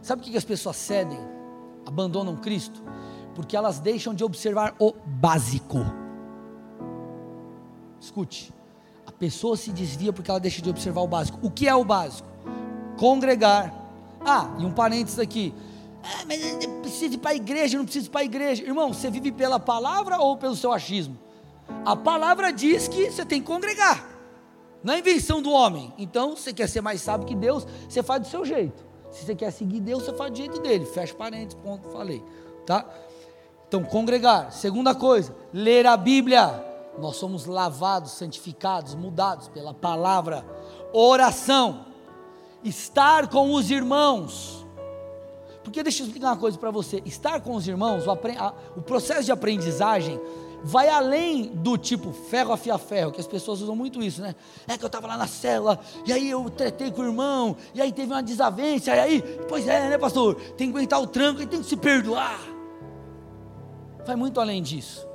[0.00, 1.39] Sabe por que as pessoas cedem?
[1.86, 2.82] Abandonam Cristo?
[3.34, 5.78] Porque elas deixam de observar o básico.
[8.00, 8.52] Escute,
[9.06, 11.38] a pessoa se desvia porque ela deixa de observar o básico.
[11.42, 12.28] O que é o básico?
[12.98, 13.74] Congregar.
[14.20, 15.54] Ah, e um parênteses aqui.
[16.02, 16.40] Ah, mas
[16.82, 18.62] precisa ir para a igreja, não precisa ir para a igreja.
[18.62, 21.18] Irmão, você vive pela palavra ou pelo seu achismo?
[21.84, 24.06] A palavra diz que você tem que congregar.
[24.82, 25.92] Não é invenção do homem.
[25.98, 28.84] Então, você quer ser mais sábio que Deus, você faz do seu jeito.
[29.10, 30.84] Se você quer seguir Deus, você faz do jeito dele.
[30.84, 32.22] Fecha parênteses, ponto, falei.
[32.64, 32.86] Tá?
[33.68, 34.52] Então, congregar.
[34.52, 36.64] Segunda coisa, ler a Bíblia.
[36.98, 40.44] Nós somos lavados, santificados, mudados pela palavra.
[40.92, 41.86] Oração.
[42.62, 44.66] Estar com os irmãos.
[45.62, 47.02] Porque deixa eu explicar uma coisa para você.
[47.04, 48.12] Estar com os irmãos, o,
[48.76, 50.20] o processo de aprendizagem
[50.62, 54.34] vai além do tipo ferro afia ferro, que as pessoas usam muito isso, né?
[54.68, 57.80] É que eu estava lá na cela, e aí eu tretei com o irmão, e
[57.80, 60.34] aí teve uma desavença, e aí, pois é, né, pastor?
[60.56, 62.40] Tem que aguentar o tranco e tem que se perdoar.
[64.06, 65.06] Vai muito além disso.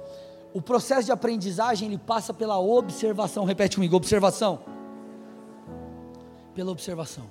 [0.53, 3.43] O processo de aprendizagem ele passa pela observação.
[3.43, 4.59] Repete comigo: observação.
[6.53, 7.25] Pela observação.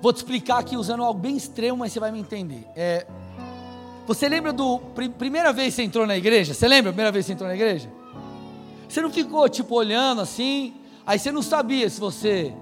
[0.00, 2.66] Vou te explicar aqui usando algo bem extremo, mas você vai me entender.
[2.74, 3.06] É,
[4.14, 4.80] você lembra do
[5.16, 6.52] primeira vez que você entrou na igreja?
[6.52, 7.88] Você lembra a primeira vez que você entrou na igreja?
[8.88, 10.74] Você não ficou tipo olhando assim,
[11.06, 12.52] aí você não sabia se você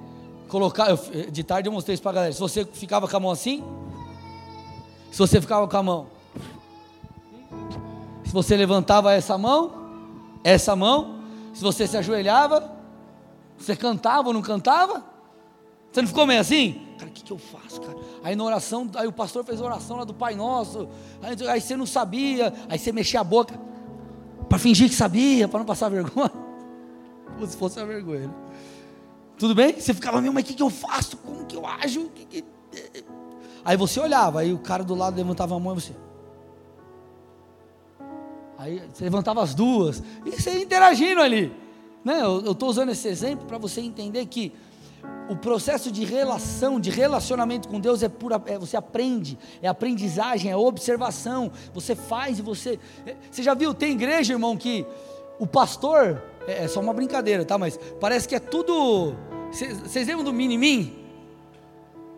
[0.46, 0.98] colocar, eu,
[1.30, 3.64] de tarde eu mostrei isso para a galera, se você ficava com a mão assim,
[5.10, 6.06] se você ficava com a mão,
[8.24, 9.72] se você levantava essa mão,
[10.44, 11.18] essa mão,
[11.54, 12.70] se você se ajoelhava,
[13.56, 15.02] você cantava ou não cantava?
[15.90, 16.87] Você não ficou meio assim?
[17.28, 17.98] Que, eu faço, cara?
[18.22, 20.88] Aí na oração, aí o pastor fez a oração lá do Pai Nosso,
[21.20, 23.58] aí, aí você não sabia, aí você mexia a boca
[24.48, 26.32] para fingir que sabia, para não passar vergonha.
[27.34, 28.28] Como se fosse uma vergonha.
[28.28, 28.34] Né?
[29.38, 29.78] Tudo bem?
[29.78, 31.18] Você ficava meio, mas o que, que eu faço?
[31.18, 32.08] Como que eu ajo?
[32.14, 32.44] Que que...
[33.62, 35.94] Aí você olhava, aí o cara do lado levantava a mão e você.
[38.56, 41.52] Aí você levantava as duas, e você interagindo ali.
[42.02, 42.22] Né?
[42.22, 44.52] Eu estou usando esse exemplo para você entender que
[45.28, 50.50] o processo de relação, de relacionamento com Deus é pura, é, você aprende, é aprendizagem,
[50.50, 51.52] é observação.
[51.74, 52.78] Você faz e você.
[53.06, 53.74] É, você já viu?
[53.74, 54.86] Tem igreja, irmão, que
[55.38, 57.58] o pastor é, é só uma brincadeira, tá?
[57.58, 59.14] Mas parece que é tudo.
[59.50, 60.96] Vocês lembram do Minimin?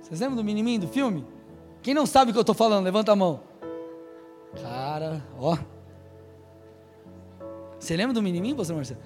[0.01, 1.27] Vocês lembram do Minimin do filme?
[1.83, 3.41] Quem não sabe o que eu estou falando, levanta a mão.
[4.63, 5.57] Cara, ó.
[7.79, 9.01] Você lembra do Minimin, pastor Marcelo?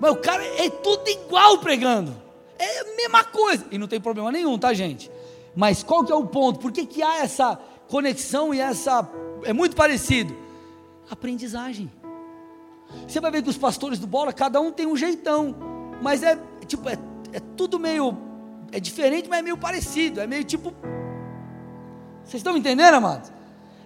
[0.00, 2.14] Mas o cara é tudo igual pregando.
[2.58, 3.64] É a mesma coisa.
[3.70, 5.10] E não tem problema nenhum, tá, gente?
[5.54, 6.58] Mas qual que é o ponto?
[6.58, 9.08] Por que, que há essa conexão e essa.
[9.44, 10.34] É muito parecido?
[11.10, 11.90] Aprendizagem.
[13.06, 15.54] Você vai ver que os pastores do bola, cada um tem um jeitão.
[16.02, 16.98] Mas é tipo, é,
[17.32, 18.16] é tudo meio.
[18.72, 20.20] É diferente, mas é meio parecido.
[20.20, 20.72] É meio tipo.
[22.24, 23.30] Vocês estão entendendo, amados?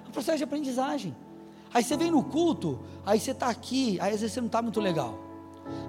[0.05, 1.15] É um processo de aprendizagem.
[1.73, 4.63] Aí você vem no culto, aí você está aqui, aí às vezes você não está
[4.63, 5.19] muito legal.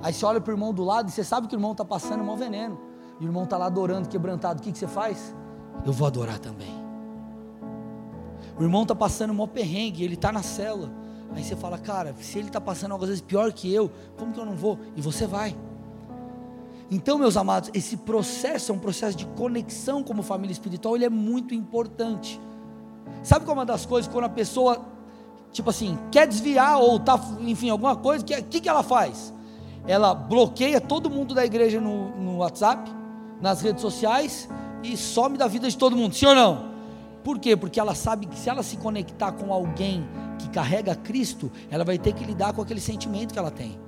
[0.01, 1.83] Aí você olha para o irmão do lado e você sabe que o irmão está
[1.83, 2.79] passando um veneno.
[3.19, 4.59] E o irmão está lá adorando, quebrantado.
[4.59, 5.35] O que, que você faz?
[5.85, 6.73] Eu vou adorar também.
[8.57, 10.91] O irmão está passando um perrengue, ele está na cela.
[11.33, 14.33] Aí você fala, cara, se ele está passando algo às vezes pior que eu, como
[14.33, 14.79] que eu não vou?
[14.95, 15.55] E você vai.
[16.91, 21.09] Então, meus amados, esse processo é um processo de conexão como família espiritual, ele é
[21.09, 22.41] muito importante.
[23.21, 24.85] Sabe qual é uma das coisas quando a pessoa,
[25.51, 29.33] tipo assim, quer desviar ou tá, enfim, alguma coisa, o que, que, que ela faz?
[29.87, 32.91] Ela bloqueia todo mundo da igreja no, no WhatsApp,
[33.41, 34.49] nas redes sociais
[34.83, 36.69] e some da vida de todo mundo, sim ou não?
[37.23, 37.55] Por quê?
[37.55, 41.97] Porque ela sabe que se ela se conectar com alguém que carrega Cristo, ela vai
[41.97, 43.79] ter que lidar com aquele sentimento que ela tem,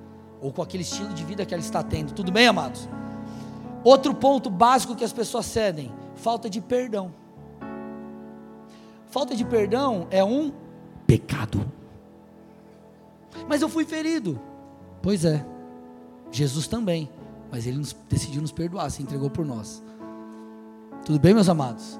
[0.41, 2.13] ou com aquele estilo de vida que ela está tendo.
[2.13, 2.89] Tudo bem, amados?
[3.83, 7.13] Outro ponto básico que as pessoas cedem: falta de perdão.
[9.07, 10.51] Falta de perdão é um
[11.07, 11.69] pecado.
[13.47, 14.39] Mas eu fui ferido.
[15.01, 15.45] Pois é.
[16.31, 17.09] Jesus também,
[17.51, 19.83] mas ele nos, decidiu nos perdoar, se entregou por nós.
[21.05, 21.99] Tudo bem, meus amados?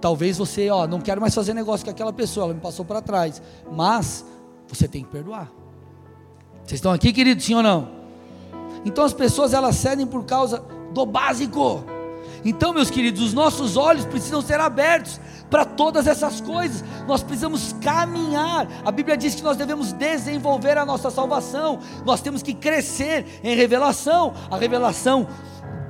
[0.00, 3.00] Talvez você, ó, não quero mais fazer negócio com aquela pessoa, ela me passou para
[3.02, 3.40] trás,
[3.70, 4.24] mas
[4.66, 5.50] você tem que perdoar.
[6.64, 7.88] Vocês estão aqui, queridos, sim ou não?
[8.84, 11.84] Então as pessoas elas cedem por causa do básico.
[12.44, 16.84] Então, meus queridos, os nossos olhos precisam ser abertos para todas essas coisas.
[17.06, 18.68] Nós precisamos caminhar.
[18.84, 21.80] A Bíblia diz que nós devemos desenvolver a nossa salvação.
[22.06, 24.32] Nós temos que crescer em revelação.
[24.50, 25.26] A revelação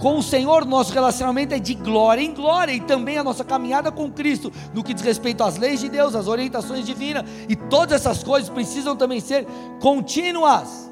[0.00, 3.92] com o Senhor, nosso relacionamento é de glória em glória e também a nossa caminhada
[3.92, 8.00] com Cristo, no que diz respeito às leis de Deus, às orientações divinas, e todas
[8.00, 9.46] essas coisas precisam também ser
[9.78, 10.90] contínuas.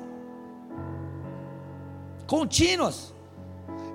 [2.26, 3.14] Contínuas.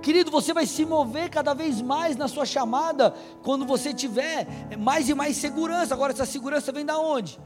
[0.03, 4.45] Querido, você vai se mover cada vez mais na sua chamada quando você tiver
[4.77, 5.93] mais e mais segurança.
[5.93, 7.39] Agora, essa segurança vem da onde?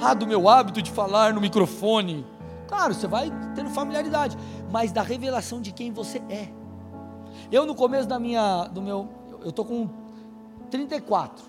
[0.00, 2.26] Ah, do meu hábito de falar no microfone.
[2.66, 4.36] Claro, você vai tendo familiaridade,
[4.68, 6.48] mas da revelação de quem você é.
[7.52, 9.08] Eu no começo da minha, do meu,
[9.44, 9.88] eu tô com
[10.72, 11.44] 34.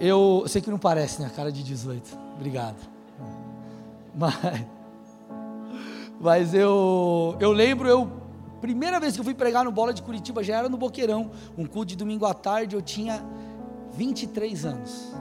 [0.00, 2.18] Eu, eu sei que não parece, né, cara de 18.
[2.36, 2.76] Obrigado.
[4.14, 4.64] Mas,
[6.18, 8.23] mas eu, eu lembro eu
[8.64, 11.66] Primeira vez que eu fui pregar no Bola de Curitiba já era no Boqueirão, um
[11.66, 13.22] culto de domingo à tarde, eu tinha
[13.92, 15.12] 23 anos.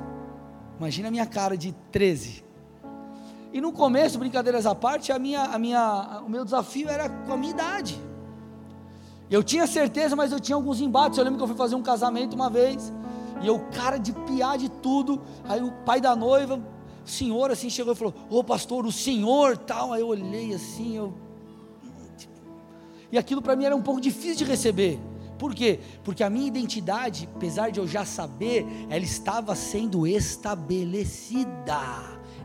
[0.80, 2.42] Imagina a minha cara de 13.
[3.52, 7.34] E no começo, brincadeiras à parte, a minha, a minha, o meu desafio era com
[7.34, 8.00] a minha idade.
[9.30, 11.18] Eu tinha certeza, mas eu tinha alguns embates.
[11.18, 12.94] Eu lembro que eu fui fazer um casamento uma vez,
[13.42, 15.22] e eu, cara de piar de tudo.
[15.44, 16.62] Aí o pai da noiva,
[17.06, 19.92] o senhor assim chegou e falou: Ô pastor, o senhor tal.
[19.92, 21.14] Aí eu olhei assim, eu
[23.14, 25.00] e aquilo para mim era um pouco difícil de receber.
[25.40, 25.80] Por quê?
[26.04, 31.80] Porque a minha identidade, apesar de eu já saber, ela estava sendo estabelecida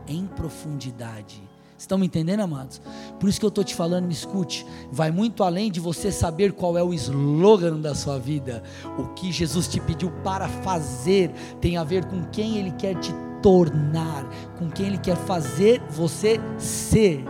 [0.07, 2.81] em profundidade Estão me entendendo, amados?
[3.21, 4.65] Por isso que eu estou te falando, me escute.
[4.91, 8.61] Vai muito além de você saber qual é o slogan da sua vida.
[8.97, 13.13] O que Jesus te pediu para fazer tem a ver com quem Ele quer te
[13.41, 14.25] tornar,
[14.57, 17.23] com quem Ele quer fazer você ser.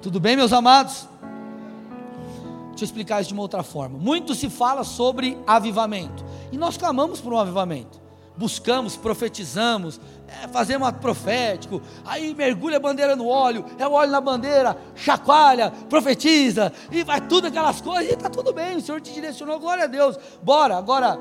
[0.00, 1.08] Tudo bem, meus amados?
[2.76, 3.98] Deixa eu explicar isso de uma outra forma.
[3.98, 7.98] Muito se fala sobre avivamento, e nós clamamos por um avivamento.
[8.36, 14.10] Buscamos, profetizamos, é, fazemos ato profético, aí mergulha a bandeira no óleo, é o óleo
[14.10, 19.00] na bandeira, chacoalha, profetiza, e vai tudo aquelas coisas, e está tudo bem, o Senhor
[19.00, 21.18] te direcionou, glória a Deus, bora, agora,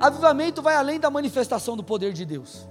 [0.00, 2.66] avivamento vai além da manifestação do poder de Deus,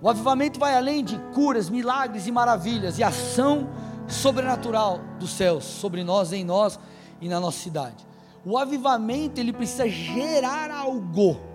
[0.00, 3.68] o avivamento vai além de curas, milagres e maravilhas, e ação
[4.06, 6.78] sobrenatural dos céus, sobre nós, em nós
[7.20, 8.06] e na nossa cidade,
[8.44, 11.50] o avivamento ele precisa gerar algo,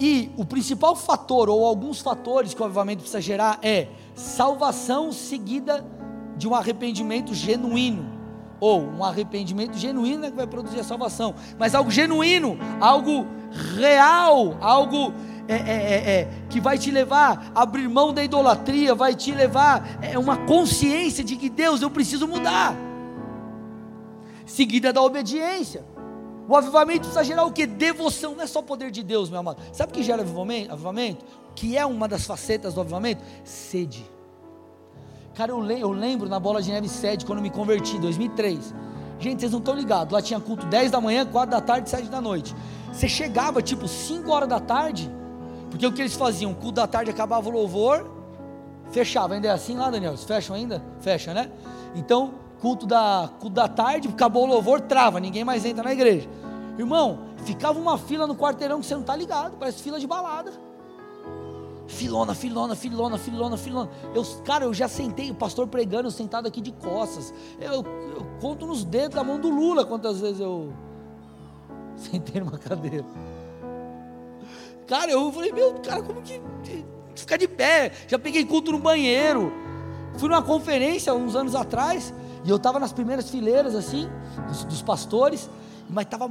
[0.00, 5.84] e o principal fator, ou alguns fatores que o avivamento precisa gerar, é salvação seguida
[6.38, 8.18] de um arrependimento genuíno.
[8.58, 13.26] Ou um arrependimento genuíno é que vai produzir a salvação, mas algo genuíno, algo
[13.76, 15.12] real, algo
[15.46, 19.32] é, é, é, é que vai te levar a abrir mão da idolatria, vai te
[19.32, 22.74] levar é, uma consciência de que Deus, eu preciso mudar,
[24.50, 25.84] seguida da obediência.
[26.48, 27.66] O avivamento precisa gerar o que?
[27.66, 29.62] Devoção, não é só poder de Deus, meu amado.
[29.72, 31.24] Sabe o que gera avivamento?
[31.54, 33.22] Que é uma das facetas do avivamento?
[33.44, 34.04] Sede.
[35.34, 38.74] Cara, eu, eu lembro na bola de neve sede, quando me converti, em 2003.
[39.20, 40.12] Gente, vocês não estão ligados.
[40.12, 42.54] Lá tinha culto 10 da manhã, 4 da tarde, 7 da noite.
[42.92, 45.08] Você chegava tipo 5 horas da tarde,
[45.70, 46.52] porque o que eles faziam?
[46.52, 48.10] Culto da tarde acabava o louvor,
[48.90, 49.34] fechava.
[49.34, 50.12] Ainda é assim lá, Daniel?
[50.12, 50.82] Eles fecham ainda?
[50.98, 51.52] Fecha, né?
[51.94, 56.28] Então, culto da, culto da tarde, acabou o louvor, trava, ninguém mais entra na igreja.
[56.78, 60.52] Irmão, ficava uma fila no quarteirão que você não está ligado, parece fila de balada.
[61.86, 63.90] Filona, filona, filona, filona, filona.
[64.14, 67.34] Eu, cara, eu já sentei, o pastor pregando, eu sentado aqui de costas.
[67.60, 70.72] Eu, eu conto nos dedos da mão do Lula quantas vezes eu
[71.96, 73.04] sentei numa cadeira.
[74.86, 76.40] Cara, eu falei, meu, cara, como que
[77.14, 77.92] ficar de pé?
[78.06, 79.52] Já peguei culto no banheiro.
[80.16, 82.12] Fui numa conferência uns anos atrás
[82.44, 84.08] e eu estava nas primeiras fileiras assim,
[84.48, 85.48] dos, dos pastores,
[85.88, 86.28] mas estava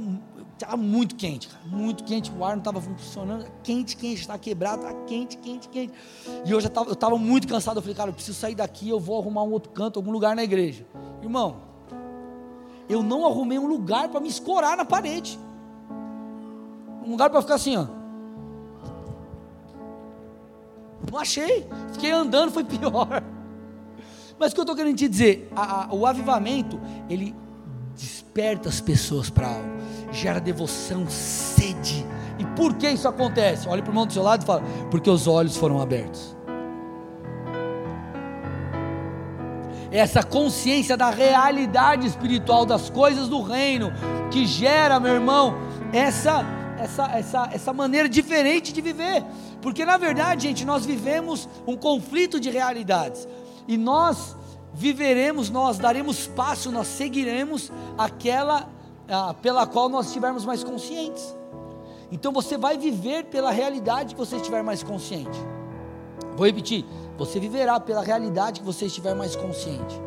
[0.60, 4.82] Estava muito quente, cara, muito quente, o ar não estava funcionando, quente, quente, estava quebrado,
[4.82, 5.94] estava quente, quente, quente.
[6.44, 8.86] E eu já estava, eu estava muito cansado, eu falei, cara, eu preciso sair daqui,
[8.86, 10.84] eu vou arrumar um outro canto, algum lugar na igreja.
[11.22, 11.62] Irmão,
[12.90, 15.40] eu não arrumei um lugar para me escorar na parede.
[17.06, 17.86] Um lugar para ficar assim, ó.
[21.10, 23.22] Não achei, fiquei andando, foi pior.
[24.40, 27.36] Mas o que eu estou querendo te dizer, a, a, o avivamento, ele
[27.94, 29.80] desperta as pessoas para algo
[30.12, 32.04] gera devoção, sede.
[32.38, 33.68] E por que isso acontece?
[33.68, 36.36] Olha para o irmão do seu lado e fala: porque os olhos foram abertos.
[39.90, 43.92] Essa consciência da realidade espiritual das coisas do reino
[44.30, 45.56] que gera, meu irmão,
[45.92, 46.44] essa
[46.78, 49.24] essa essa essa maneira diferente de viver.
[49.60, 53.28] Porque na verdade, gente, nós vivemos um conflito de realidades.
[53.70, 54.36] E nós
[54.74, 58.68] viveremos, nós daremos passo, nós seguiremos aquela
[59.08, 61.36] ah, pela qual nós estivermos mais conscientes.
[62.10, 65.38] Então você vai viver pela realidade que você estiver mais consciente.
[66.36, 66.84] Vou repetir:
[67.16, 70.02] você viverá pela realidade que você estiver mais consciente.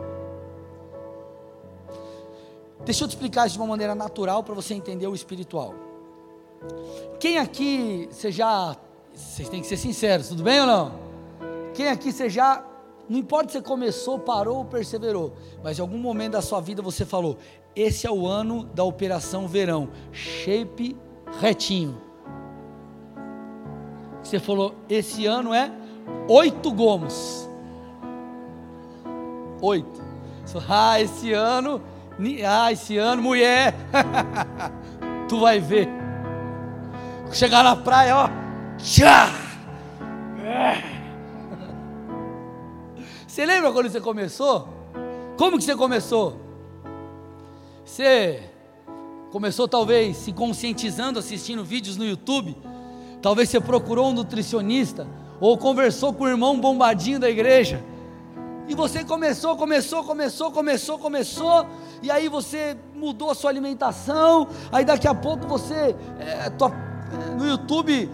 [2.83, 5.73] Deixa eu te explicar isso de uma maneira natural para você entender o espiritual.
[7.17, 8.75] Quem aqui, você já,
[9.15, 10.91] vocês têm que ser sinceros, tudo bem ou não?
[11.73, 12.72] Quem aqui você já,
[13.09, 16.81] não importa se você começou, parou ou perseverou, mas em algum momento da sua vida
[16.81, 17.37] você falou:
[17.75, 20.95] esse é o ano da operação verão, shape
[21.39, 22.01] retinho.
[24.21, 25.71] Você falou, esse ano é
[26.29, 27.49] oito gomos.
[29.61, 30.01] Oito.
[30.69, 31.81] Ah, esse ano,
[32.47, 33.73] ah, esse ano, mulher,
[35.27, 35.89] tu vai ver.
[37.31, 38.29] Chegar na praia, ó,
[38.77, 39.29] tchá.
[43.33, 44.69] Você lembra quando você começou?
[45.39, 46.39] Como que você começou?
[47.83, 48.43] Você
[49.31, 52.55] começou talvez se conscientizando, assistindo vídeos no YouTube.
[53.23, 55.07] Talvez você procurou um nutricionista
[55.41, 57.83] ou conversou com o irmão bombadinho da igreja.
[58.67, 61.65] E você começou, começou, começou, começou, começou,
[62.03, 67.33] e aí você mudou a sua alimentação, aí daqui a pouco você é, tua, é,
[67.33, 68.11] no YouTube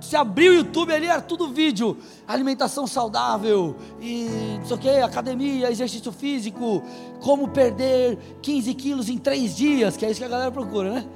[0.00, 1.96] se abriu o YouTube ali, era tudo vídeo.
[2.26, 6.82] Alimentação saudável, e não sei o que, academia, exercício físico,
[7.20, 11.06] como perder 15 quilos em 3 dias, que é isso que a galera procura, né?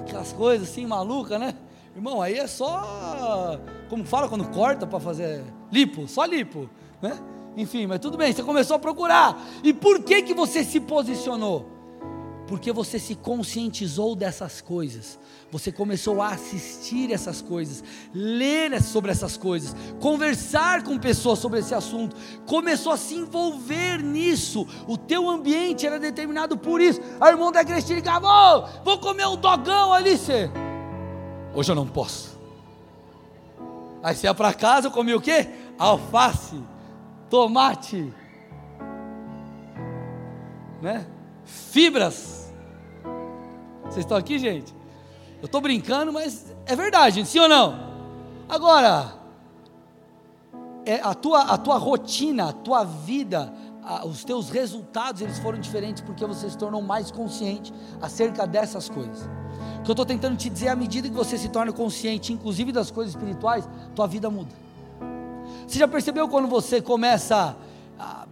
[0.00, 1.54] Aquelas coisas assim, maluca, né?
[1.94, 3.58] Irmão, aí é só,
[3.88, 6.68] como fala quando corta para fazer lipo, só lipo,
[7.00, 7.16] né?
[7.56, 9.40] Enfim, mas tudo bem, você começou a procurar.
[9.62, 11.73] E por que que você se posicionou?
[12.46, 15.18] Porque você se conscientizou dessas coisas.
[15.50, 21.72] Você começou a assistir essas coisas, ler sobre essas coisas, conversar com pessoas sobre esse
[21.72, 24.66] assunto, começou a se envolver nisso.
[24.88, 27.00] O teu ambiente era determinado por isso.
[27.20, 30.50] A irmã da Cristina ligava: oh, vou comer um dogão ali, você.
[31.54, 32.36] Hoje eu não posso.
[34.02, 35.48] Aí você ia para casa, eu comia o quê?
[35.78, 36.60] Alface,
[37.30, 38.12] tomate,
[40.82, 41.06] né?
[41.44, 42.33] Fibras.
[43.94, 44.74] Vocês estão aqui, gente?
[45.40, 47.78] Eu estou brincando, mas é verdade, sim ou não?
[48.48, 49.14] Agora,
[50.84, 55.60] é a, tua, a tua rotina, a tua vida, a, os teus resultados, eles foram
[55.60, 57.72] diferentes porque você se tornou mais consciente
[58.02, 59.30] acerca dessas coisas.
[59.78, 62.72] O que eu estou tentando te dizer, à medida que você se torna consciente, inclusive
[62.72, 64.50] das coisas espirituais, tua vida muda.
[65.68, 67.56] Você já percebeu quando você começa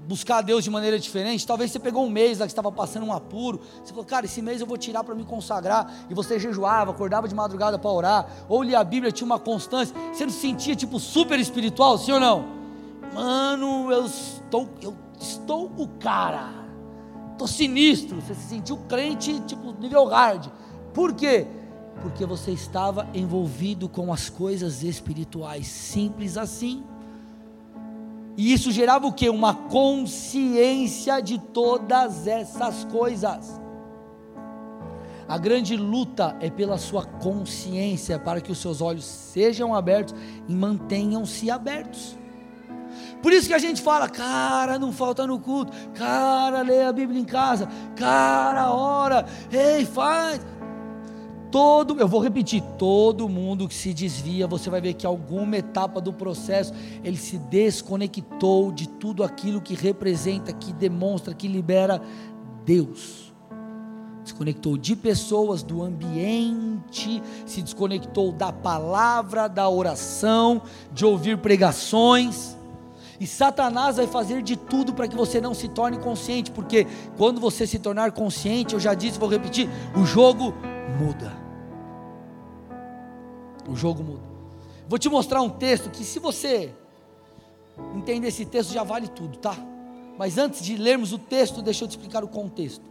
[0.06, 1.46] buscar a Deus de maneira diferente.
[1.46, 3.60] Talvez você pegou um mês lá que estava passando um apuro.
[3.82, 5.92] Você falou, cara, esse mês eu vou tirar para me consagrar.
[6.08, 8.26] E você jejuava, acordava de madrugada para orar.
[8.48, 9.94] Ou lia a Bíblia, tinha uma constância.
[10.12, 12.44] Você não se sentia tipo super espiritual, sim ou não?
[13.14, 16.50] Mano, eu estou, eu estou o cara.
[17.32, 18.20] Estou sinistro.
[18.20, 20.48] Você se sentiu crente tipo nível hard.
[20.92, 21.46] Por quê?
[22.00, 25.66] Porque você estava envolvido com as coisas espirituais.
[25.66, 26.84] Simples assim.
[28.36, 29.28] E isso gerava o que?
[29.28, 33.60] Uma consciência de todas essas coisas.
[35.28, 40.14] A grande luta é pela sua consciência, para que os seus olhos sejam abertos
[40.48, 42.18] e mantenham-se abertos.
[43.22, 47.20] Por isso que a gente fala, cara, não falta no culto, cara, lê a Bíblia
[47.20, 50.40] em casa, cara, ora, ei, faz.
[51.52, 56.00] Todo, eu vou repetir, todo mundo que se desvia, você vai ver que alguma etapa
[56.00, 56.72] do processo
[57.04, 62.00] ele se desconectou de tudo aquilo que representa, que demonstra, que libera
[62.64, 63.34] Deus.
[64.24, 72.56] Desconectou de pessoas, do ambiente, se desconectou da palavra, da oração, de ouvir pregações.
[73.20, 76.86] E Satanás vai fazer de tudo para que você não se torne consciente, porque
[77.18, 80.54] quando você se tornar consciente, eu já disse, vou repetir, o jogo
[80.98, 81.41] muda.
[83.68, 84.22] O jogo muda.
[84.88, 86.72] Vou te mostrar um texto que, se você
[87.94, 89.56] entender esse texto, já vale tudo, tá?
[90.18, 92.84] Mas antes de lermos o texto, deixa eu te explicar o contexto.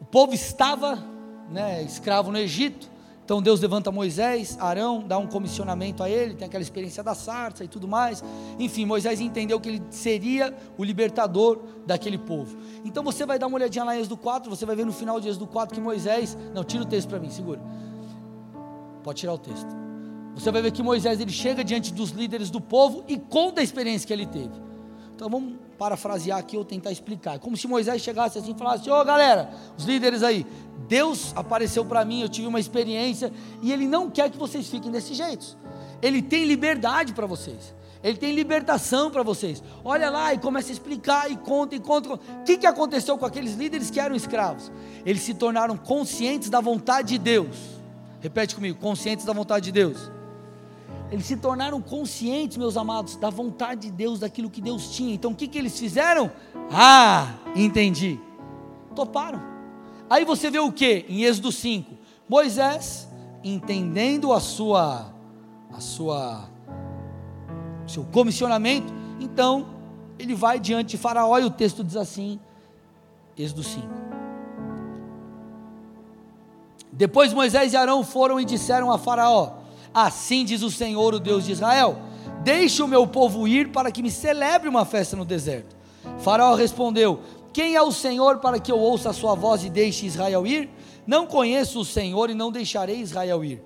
[0.00, 1.02] O povo estava
[1.50, 2.90] né, escravo no Egito,
[3.24, 7.64] então Deus levanta Moisés, Arão, dá um comissionamento a ele, tem aquela experiência da sarça
[7.64, 8.22] e tudo mais.
[8.56, 12.56] Enfim, Moisés entendeu que ele seria o libertador daquele povo.
[12.84, 15.20] Então você vai dar uma olhadinha lá em Êxodo 4, você vai ver no final
[15.20, 16.38] de Êxodo 4 que Moisés.
[16.54, 17.60] Não, tira o texto para mim, segura.
[19.06, 19.68] Pode tirar o texto.
[20.34, 23.62] Você vai ver que Moisés ele chega diante dos líderes do povo e conta a
[23.62, 24.50] experiência que ele teve.
[25.14, 27.38] Então vamos parafrasear aqui ou tentar explicar.
[27.38, 29.48] Como se Moisés chegasse assim e falasse: Ô oh, galera,
[29.78, 30.44] os líderes aí,
[30.88, 33.32] Deus apareceu para mim, eu tive uma experiência
[33.62, 35.56] e Ele não quer que vocês fiquem desse jeito.
[36.02, 37.76] Ele tem liberdade para vocês.
[38.02, 39.62] Ele tem libertação para vocês.
[39.84, 42.14] Olha lá e começa a explicar e conta e conta.
[42.14, 44.72] O que, que aconteceu com aqueles líderes que eram escravos?
[45.04, 47.75] Eles se tornaram conscientes da vontade de Deus
[48.20, 50.10] Repete comigo: conscientes da vontade de Deus.
[51.10, 55.14] Eles se tornaram conscientes, meus amados, da vontade de Deus, daquilo que Deus tinha.
[55.14, 56.32] Então o que, que eles fizeram?
[56.70, 58.18] Ah, entendi.
[58.94, 59.40] Toparam.
[60.10, 61.04] Aí você vê o que?
[61.08, 61.94] Em Êxodo 5.
[62.28, 63.08] Moisés,
[63.44, 65.12] entendendo a sua,
[65.72, 66.48] a sua,
[67.86, 69.68] seu comissionamento, então
[70.18, 72.40] ele vai diante de Faraó e o texto diz assim,
[73.38, 73.86] Êxodo 5.
[76.96, 79.58] Depois Moisés e Arão foram e disseram a Faraó:
[79.92, 81.98] Assim diz o Senhor, o Deus de Israel:
[82.42, 85.76] Deixe o meu povo ir para que me celebre uma festa no deserto.
[86.18, 87.20] Faraó respondeu:
[87.52, 90.70] Quem é o Senhor para que eu ouça a sua voz e deixe Israel ir?
[91.06, 93.62] Não conheço o Senhor e não deixarei Israel ir.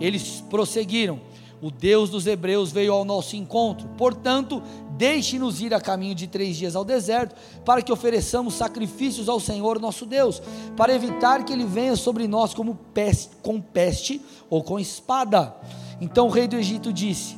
[0.00, 1.20] Eles prosseguiram:
[1.60, 4.60] O Deus dos Hebreus veio ao nosso encontro, portanto,
[5.02, 7.34] Deixe-nos ir a caminho de três dias ao deserto,
[7.64, 10.40] para que ofereçamos sacrifícios ao Senhor nosso Deus,
[10.76, 15.56] para evitar que ele venha sobre nós como peste, com peste ou com espada.
[16.00, 17.36] Então o rei do Egito disse: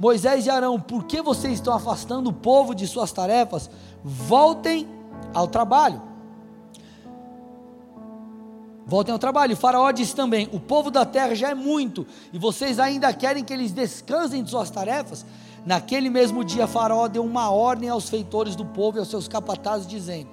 [0.00, 3.68] Moisés e Arão, por que vocês estão afastando o povo de suas tarefas?
[4.02, 4.88] Voltem
[5.34, 6.00] ao trabalho.
[8.86, 9.52] Voltem ao trabalho.
[9.52, 13.44] O faraó disse também: O povo da terra já é muito, e vocês ainda querem
[13.44, 15.26] que eles descansem de suas tarefas?
[15.68, 19.86] Naquele mesmo dia, Faraó deu uma ordem aos feitores do povo e aos seus capatazes,
[19.86, 20.30] dizendo: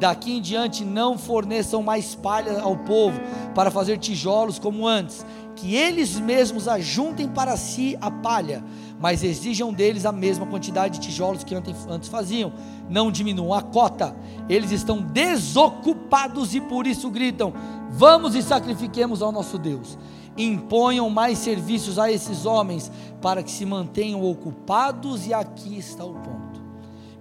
[0.00, 3.20] Daqui em diante não forneçam mais palha ao povo
[3.54, 5.26] para fazer tijolos como antes.
[5.56, 8.64] que eles mesmos ajuntem para si a palha,
[8.98, 12.52] mas exijam deles a mesma quantidade de tijolos que antes faziam.
[12.88, 14.16] Não diminuam a cota,
[14.48, 17.52] eles estão desocupados e por isso gritam:
[17.90, 19.98] Vamos e sacrifiquemos ao nosso Deus.
[20.38, 26.14] Imponham mais serviços a esses homens para que se mantenham ocupados, e aqui está o
[26.14, 26.62] ponto.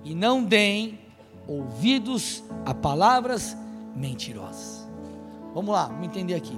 [0.03, 0.99] E não deem
[1.47, 3.57] ouvidos a palavras
[3.95, 4.87] mentirosas.
[5.53, 6.57] Vamos lá, vamos entender aqui.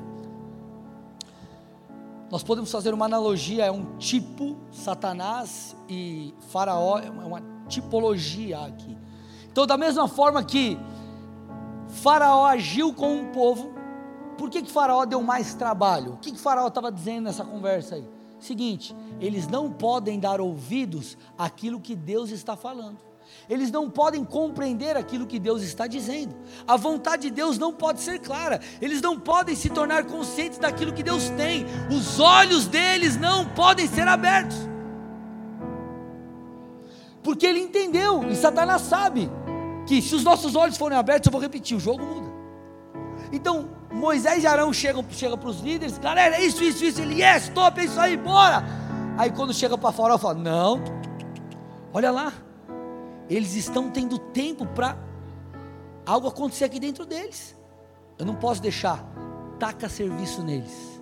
[2.30, 8.95] Nós podemos fazer uma analogia, é um tipo, Satanás e Faraó, é uma tipologia aqui.
[9.51, 10.78] Então, da mesma forma que
[11.88, 13.74] Faraó agiu com um povo,
[14.40, 16.14] por que, que Faraó deu mais trabalho?
[16.14, 18.10] O que, que Faraó estava dizendo nessa conversa aí?
[18.40, 22.98] Seguinte, eles não podem dar ouvidos àquilo que Deus está falando
[23.50, 26.36] eles não podem compreender aquilo que Deus está dizendo.
[26.68, 30.94] A vontade de Deus não pode ser clara, eles não podem se tornar conscientes daquilo
[30.94, 34.58] que Deus tem, os olhos deles não podem ser abertos.
[37.24, 39.30] Porque ele entendeu, e Satanás sabe,
[39.88, 42.30] que se os nossos olhos forem abertos, eu vou repetir, o jogo muda.
[43.32, 47.24] Então, Moisés e Arão chegam, chegam para os líderes, galera, é isso, isso, isso, ele,
[47.24, 48.64] yes, top, é isso aí, bora.
[49.18, 50.82] Aí quando chega para fora, fala, não,
[51.94, 52.32] olha lá,
[53.30, 54.98] eles estão tendo tempo para
[56.06, 57.56] algo acontecer aqui dentro deles.
[58.18, 59.04] Eu não posso deixar,
[59.60, 60.99] taca serviço neles.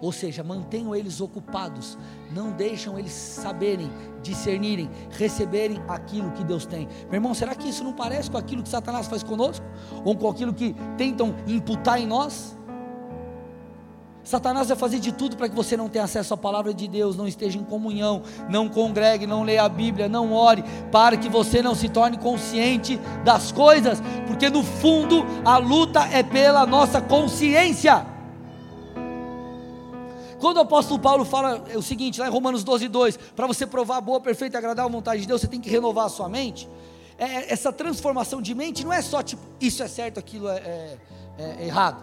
[0.00, 1.98] Ou seja, mantenham eles ocupados,
[2.32, 3.90] não deixam eles saberem,
[4.22, 6.88] discernirem, receberem aquilo que Deus tem.
[7.04, 9.64] Meu irmão, será que isso não parece com aquilo que Satanás faz conosco?
[10.04, 12.56] Ou com aquilo que tentam imputar em nós?
[14.22, 17.16] Satanás vai fazer de tudo para que você não tenha acesso à palavra de Deus,
[17.16, 21.62] não esteja em comunhão, não congregue, não leia a Bíblia, não ore, para que você
[21.62, 28.06] não se torne consciente das coisas, porque no fundo a luta é pela nossa consciência.
[30.40, 33.98] Quando o apóstolo Paulo fala o seguinte, lá em Romanos 12, 2, para você provar
[33.98, 36.66] a boa, perfeita e agradável vontade de Deus, você tem que renovar a sua mente.
[37.18, 40.98] É, essa transformação de mente não é só tipo, isso é certo, aquilo é, é,
[41.38, 42.02] é errado.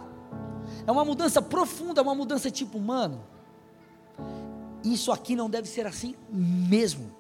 [0.86, 3.24] É uma mudança profunda, é uma mudança tipo, mano,
[4.84, 7.12] isso aqui não deve ser assim mesmo.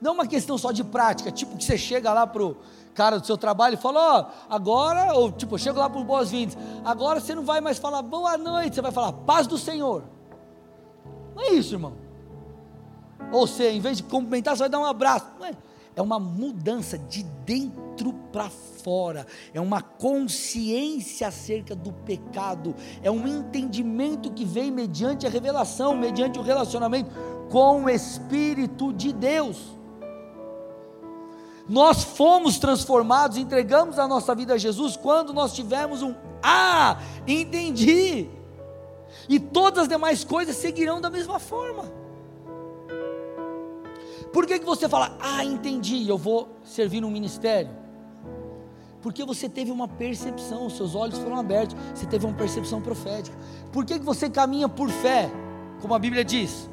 [0.00, 2.56] Não é uma questão só de prática, tipo que você chega lá pro
[2.94, 6.04] cara do seu trabalho e fala, ó, oh, agora, ou tipo, eu chego lá por
[6.04, 10.04] boas-vindas, agora você não vai mais falar boa noite, você vai falar paz do Senhor.
[11.42, 11.94] É isso, irmão.
[13.32, 15.26] Ou você, em vez de cumprimentar, você vai dar um abraço.
[15.94, 23.28] É uma mudança de dentro para fora, é uma consciência acerca do pecado, é um
[23.28, 27.10] entendimento que vem mediante a revelação, mediante o relacionamento
[27.50, 29.58] com o Espírito de Deus.
[31.68, 38.28] Nós fomos transformados, entregamos a nossa vida a Jesus quando nós tivemos um Ah, entendi.
[39.32, 41.84] E todas as demais coisas seguirão da mesma forma.
[44.30, 47.70] Por que, que você fala, ah, entendi, eu vou servir no ministério?
[49.00, 53.34] Porque você teve uma percepção, seus olhos foram abertos, você teve uma percepção profética.
[53.72, 55.30] Por que, que você caminha por fé,
[55.80, 56.68] como a Bíblia diz?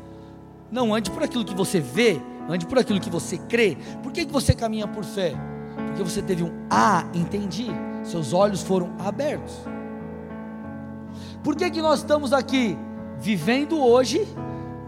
[0.69, 3.77] Não ande por aquilo que você vê, ande por aquilo que você crê.
[4.03, 5.33] Por que, que você caminha por fé?
[5.87, 7.67] Porque você teve um ah, entendi,
[8.03, 9.55] seus olhos foram abertos.
[11.43, 12.77] Por que, que nós estamos aqui
[13.19, 14.27] vivendo hoje,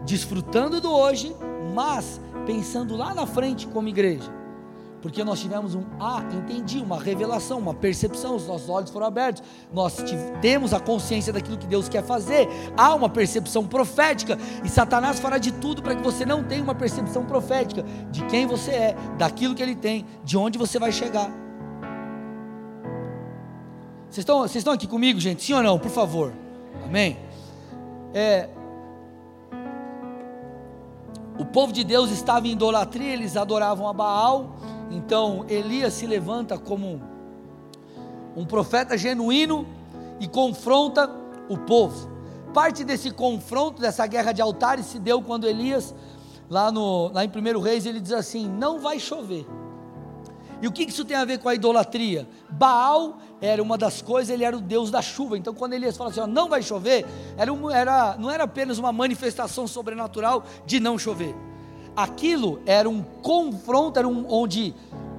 [0.05, 1.35] desfrutando do hoje,
[1.73, 4.41] mas pensando lá na frente como igreja.
[5.01, 9.41] Porque nós tivemos um, ah, entendi, uma revelação, uma percepção, os nossos olhos foram abertos,
[9.73, 9.95] nós
[10.41, 12.47] temos a consciência daquilo que Deus quer fazer,
[12.77, 16.75] há uma percepção profética, e Satanás fará de tudo para que você não tenha uma
[16.75, 21.31] percepção profética de quem você é, daquilo que ele tem, de onde você vai chegar.
[24.07, 25.41] Vocês estão, vocês estão aqui comigo, gente?
[25.41, 25.79] Sim ou não?
[25.79, 26.31] Por favor.
[26.91, 27.17] Amém?
[28.13, 28.49] É,
[31.39, 34.57] o povo de Deus estava em idolatria, eles adoravam a Baal.
[34.91, 37.01] Então Elias se levanta como
[38.35, 39.65] um profeta genuíno
[40.19, 41.09] e confronta
[41.47, 42.11] o povo.
[42.53, 45.95] Parte desse confronto, dessa guerra de altares, se deu quando Elias,
[46.49, 49.47] lá, no, lá em 1 Reis, ele diz assim: Não vai chover.
[50.61, 52.27] E o que isso tem a ver com a idolatria?
[52.49, 55.37] Baal era uma das coisas, ele era o deus da chuva.
[55.37, 57.05] Então, quando Elias fala assim, ó, não vai chover,
[57.35, 61.35] era, era, não era apenas uma manifestação sobrenatural de não chover.
[61.95, 64.73] Aquilo era um confronto, era um, onde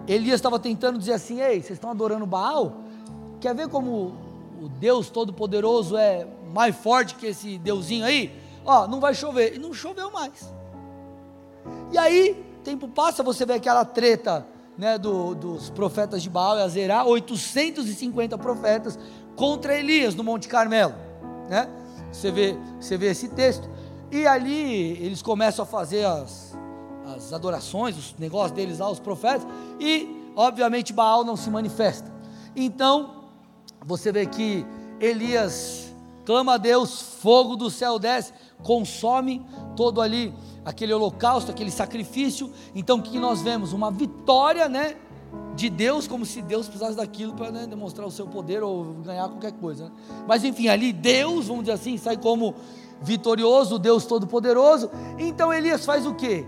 [0.07, 2.76] Elias estava tentando dizer assim: ei, vocês estão adorando Baal?
[3.40, 4.14] Quer ver como
[4.61, 8.32] o Deus Todo-Poderoso é mais forte que esse deusinho aí?
[8.64, 9.57] Ó, não vai chover.
[9.57, 10.53] E não choveu mais.
[11.90, 14.47] E aí, tempo passa, você vê aquela treta
[14.77, 18.99] né, do, dos profetas de Baal e Azerá, 850 profetas
[19.37, 20.95] contra Elias no Monte Carmelo,
[21.49, 21.68] né?
[22.11, 23.68] Você vê, você vê esse texto.
[24.11, 26.57] E ali eles começam a fazer as,
[27.07, 29.47] as adorações, os negócios deles lá, os profetas,
[29.81, 32.12] e obviamente Baal não se manifesta.
[32.55, 33.25] Então,
[33.85, 34.66] você vê que
[35.01, 35.91] Elias
[36.25, 39.45] clama a Deus, fogo do céu desce, consome
[39.77, 42.53] todo ali aquele holocausto, aquele sacrifício.
[42.75, 43.73] Então o que nós vemos?
[43.73, 44.97] Uma vitória, né?
[45.55, 49.29] De Deus, como se Deus precisasse daquilo para né, demonstrar o seu poder ou ganhar
[49.29, 49.85] qualquer coisa.
[49.85, 49.91] Né?
[50.27, 52.55] Mas enfim, ali Deus, vamos dizer assim, sai como
[53.01, 54.91] vitorioso, Deus Todo-Poderoso.
[55.18, 56.47] Então Elias faz o que?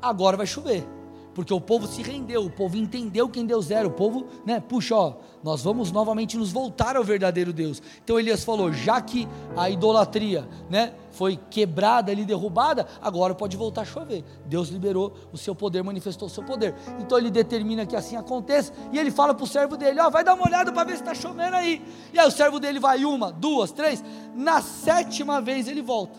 [0.00, 0.95] Agora vai chover
[1.36, 4.96] porque o povo se rendeu, o povo entendeu quem Deus era, o povo, né, puxa,
[4.96, 7.82] ó, nós vamos novamente nos voltar ao verdadeiro Deus.
[8.02, 13.82] Então Elias falou, já que a idolatria, né, foi quebrada ali, derrubada, agora pode voltar
[13.82, 14.24] a chover.
[14.46, 16.74] Deus liberou o seu poder, manifestou o seu poder.
[17.00, 20.24] Então ele determina que assim aconteça, e ele fala para o servo dele, ó, vai
[20.24, 21.82] dar uma olhada para ver se está chovendo aí.
[22.14, 24.02] E aí o servo dele vai uma, duas, três,
[24.34, 26.18] na sétima vez ele volta.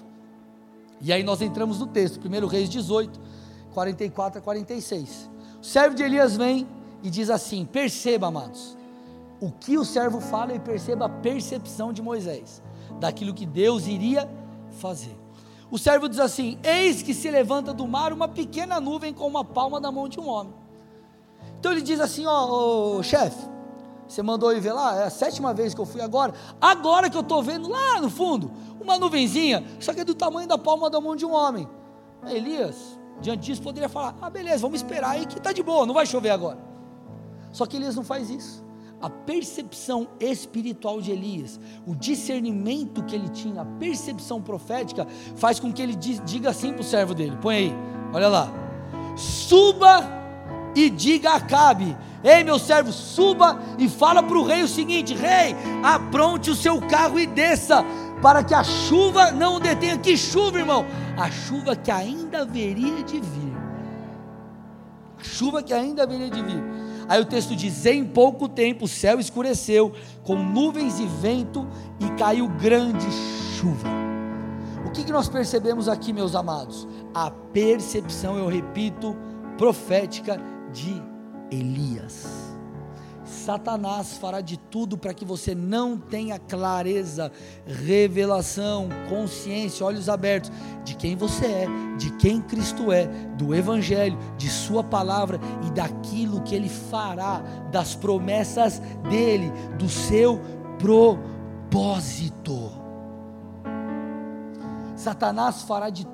[1.01, 3.19] E aí nós entramos no texto, 1 Reis 18,
[3.77, 5.29] 44 a 46.
[5.61, 6.67] O servo de Elias vem
[7.03, 8.75] e diz assim: perceba, amados,
[9.39, 12.63] o que o servo fala e perceba a percepção de Moisés,
[12.99, 14.27] daquilo que Deus iria
[14.79, 15.15] fazer.
[15.69, 19.45] O servo diz assim: Eis que se levanta do mar uma pequena nuvem com uma
[19.45, 20.55] palma da mão de um homem.
[21.59, 23.47] Então ele diz assim: Ó, chefe,
[24.07, 26.33] você mandou ir ver lá, é a sétima vez que eu fui agora.
[26.59, 28.51] Agora que eu estou vendo lá no fundo,
[28.81, 31.69] uma nuvenzinha, só que é do tamanho da palma da mão de um homem.
[32.25, 35.93] Elias, Diante disso, poderia falar: ah, beleza, vamos esperar aí que está de boa, não
[35.93, 36.57] vai chover agora.
[37.51, 38.65] Só que Elias não faz isso.
[38.99, 45.05] A percepção espiritual de Elias, o discernimento que ele tinha, a percepção profética,
[45.35, 47.75] faz com que ele diga assim para o servo dele: põe aí,
[48.13, 48.51] olha lá,
[49.15, 50.17] suba
[50.75, 55.13] e diga a Acabe: Ei, meu servo, suba e fala para o rei o seguinte:
[55.13, 57.85] Rei, apronte o seu carro e desça,
[58.21, 59.97] para que a chuva não detenha.
[59.97, 60.85] Que chuva, irmão?
[61.17, 63.53] A chuva que ainda haveria de vir.
[65.19, 66.63] A chuva que ainda haveria de vir.
[67.07, 69.93] Aí o texto diz: Em pouco tempo o céu escureceu,
[70.23, 71.67] com nuvens e vento,
[71.99, 73.07] e caiu grande
[73.57, 73.87] chuva.
[74.85, 76.87] O que, que nós percebemos aqui, meus amados?
[77.13, 79.15] A percepção, eu repito,
[79.57, 80.39] profética
[80.71, 81.01] de
[81.51, 82.46] Elias.
[83.47, 87.31] Satanás fará de tudo para que você não tenha clareza,
[87.65, 90.51] revelação, consciência, olhos abertos
[90.83, 91.67] de quem você é,
[91.97, 93.05] de quem Cristo é,
[93.37, 97.41] do Evangelho, de Sua palavra e daquilo que Ele fará,
[97.71, 98.79] das promessas
[99.09, 100.41] dele, do seu
[100.77, 102.69] propósito.
[104.93, 106.05] Satanás fará de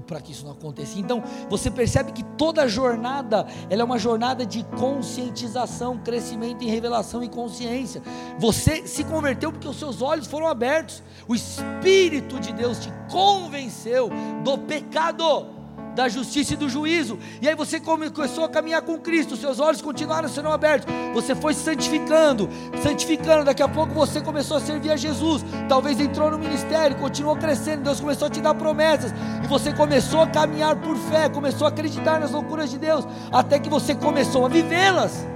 [0.00, 0.98] para que isso não aconteça.
[0.98, 7.22] Então, você percebe que toda jornada, ela é uma jornada de conscientização, crescimento em revelação
[7.22, 8.02] e consciência.
[8.38, 11.02] Você se converteu porque os seus olhos foram abertos.
[11.28, 14.10] O espírito de Deus te convenceu
[14.42, 15.61] do pecado
[15.94, 17.18] da justiça e do juízo.
[17.40, 20.92] E aí você começou a caminhar com Cristo, seus olhos continuaram sendo abertos.
[21.14, 22.48] Você foi santificando,
[22.82, 23.44] santificando.
[23.44, 25.44] Daqui a pouco você começou a servir a Jesus.
[25.68, 27.82] Talvez entrou no ministério, continuou crescendo.
[27.82, 29.12] Deus começou a te dar promessas.
[29.42, 33.58] E você começou a caminhar por fé, começou a acreditar nas loucuras de Deus, até
[33.58, 35.26] que você começou a vivê-las.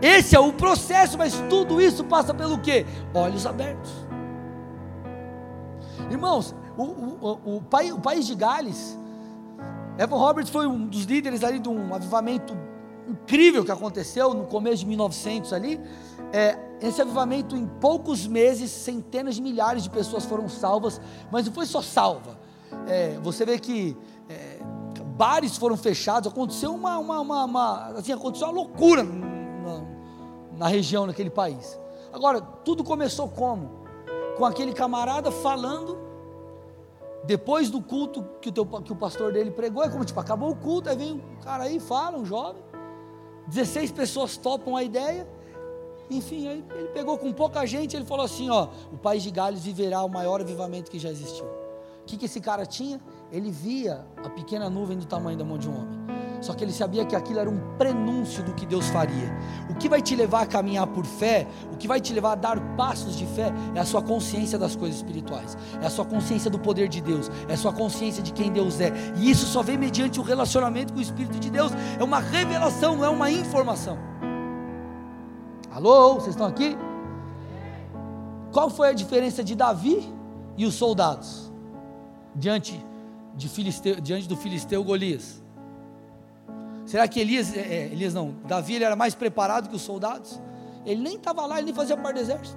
[0.00, 2.86] Esse é o processo, mas tudo isso passa pelo que?
[3.12, 3.90] Olhos abertos.
[6.10, 7.56] Irmãos, o, o, o,
[7.96, 8.96] o país de Gales
[9.98, 12.56] Evan Roberts foi um dos líderes ali de um avivamento
[13.08, 15.80] incrível que aconteceu no começo de 1900 ali.
[16.32, 21.00] É, esse avivamento, em poucos meses, centenas de milhares de pessoas foram salvas,
[21.32, 22.38] mas não foi só salva.
[22.86, 23.96] É, você vê que
[24.28, 24.60] é,
[25.16, 29.84] bares foram fechados, aconteceu uma, uma, uma, uma, assim, aconteceu uma loucura na,
[30.58, 31.78] na região, naquele país.
[32.12, 33.82] Agora, tudo começou como?
[34.36, 35.98] Com aquele camarada falando
[37.28, 40.50] depois do culto que o, teu, que o pastor dele pregou, é como tipo, acabou
[40.50, 42.62] o culto, aí vem um cara aí, fala, um jovem,
[43.48, 45.28] 16 pessoas topam a ideia,
[46.10, 49.62] enfim, aí ele pegou com pouca gente, ele falou assim, ó, o país de Gales
[49.62, 51.44] viverá o maior avivamento que já existiu.
[51.44, 52.98] O que, que esse cara tinha?
[53.30, 55.98] Ele via a pequena nuvem do tamanho da mão de um homem.
[56.40, 59.36] Só que ele sabia que aquilo era um prenúncio do que Deus faria.
[59.68, 62.34] O que vai te levar a caminhar por fé, o que vai te levar a
[62.36, 66.50] dar passos de fé, é a sua consciência das coisas espirituais, é a sua consciência
[66.50, 68.92] do poder de Deus, é a sua consciência de quem Deus é.
[69.16, 71.72] E isso só vem mediante o relacionamento com o Espírito de Deus.
[71.98, 73.98] É uma revelação, não é uma informação.
[75.70, 76.76] Alô, vocês estão aqui?
[78.52, 80.12] Qual foi a diferença de Davi
[80.56, 81.52] e os soldados
[82.34, 82.84] diante,
[83.34, 85.42] de Filisteu, diante do filisteu Golias?
[86.88, 90.40] Será que Elias, é, é, Elias não, Davi ele era mais preparado que os soldados?
[90.86, 92.56] Ele nem estava lá, ele nem fazia parte do exército.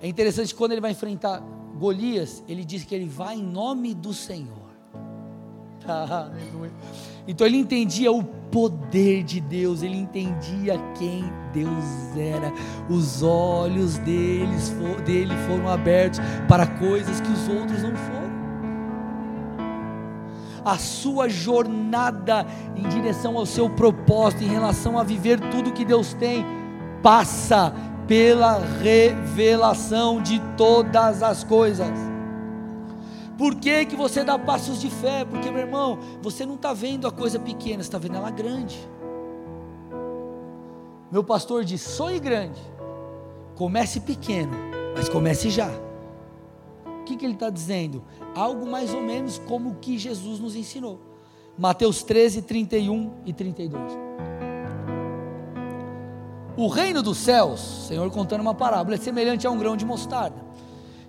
[0.00, 1.40] É interessante quando ele vai enfrentar
[1.78, 4.64] Golias, ele diz que ele vai em nome do Senhor.
[7.26, 11.24] Então ele entendia o poder de Deus, ele entendia quem
[11.54, 12.52] Deus era.
[12.90, 14.74] Os olhos deles,
[15.06, 18.23] dele foram abertos para coisas que os outros não foram.
[20.64, 26.14] A sua jornada em direção ao seu propósito, em relação a viver tudo que Deus
[26.14, 26.44] tem,
[27.02, 27.72] passa
[28.06, 32.14] pela revelação de todas as coisas.
[33.36, 35.24] Por que, que você dá passos de fé?
[35.24, 38.78] Porque, meu irmão, você não está vendo a coisa pequena, você está vendo ela grande.
[41.10, 42.60] Meu pastor diz: sonhe grande,
[43.56, 44.52] comece pequeno,
[44.96, 45.68] mas comece já.
[47.04, 48.02] O que, que ele está dizendo?
[48.34, 50.98] Algo mais ou menos como o que Jesus nos ensinou.
[51.58, 53.92] Mateus 13, 31 e 32.
[56.56, 60.42] O reino dos céus, Senhor contando uma parábola, é semelhante a um grão de mostarda,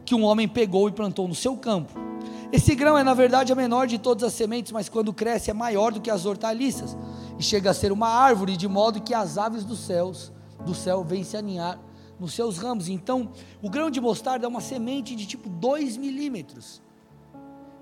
[0.03, 2.05] que um homem pegou e plantou no seu campo
[2.51, 5.53] esse grão é, na verdade, a menor de todas as sementes, mas quando cresce é
[5.53, 6.95] maior do que as hortaliças,
[7.37, 10.31] e chega a ser uma árvore, de modo que as aves dos céus,
[10.65, 11.77] do céu, vêm se aninhar
[12.19, 12.87] nos seus ramos.
[12.87, 16.81] Então, o grão de mostarda é uma semente de tipo 2 milímetros,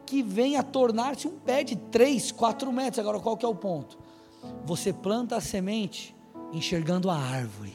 [0.05, 2.99] que vem a tornar-se um pé de 3, 4 metros.
[2.99, 3.97] Agora, qual que é o ponto?
[4.65, 6.15] Você planta a semente
[6.51, 7.73] enxergando a árvore.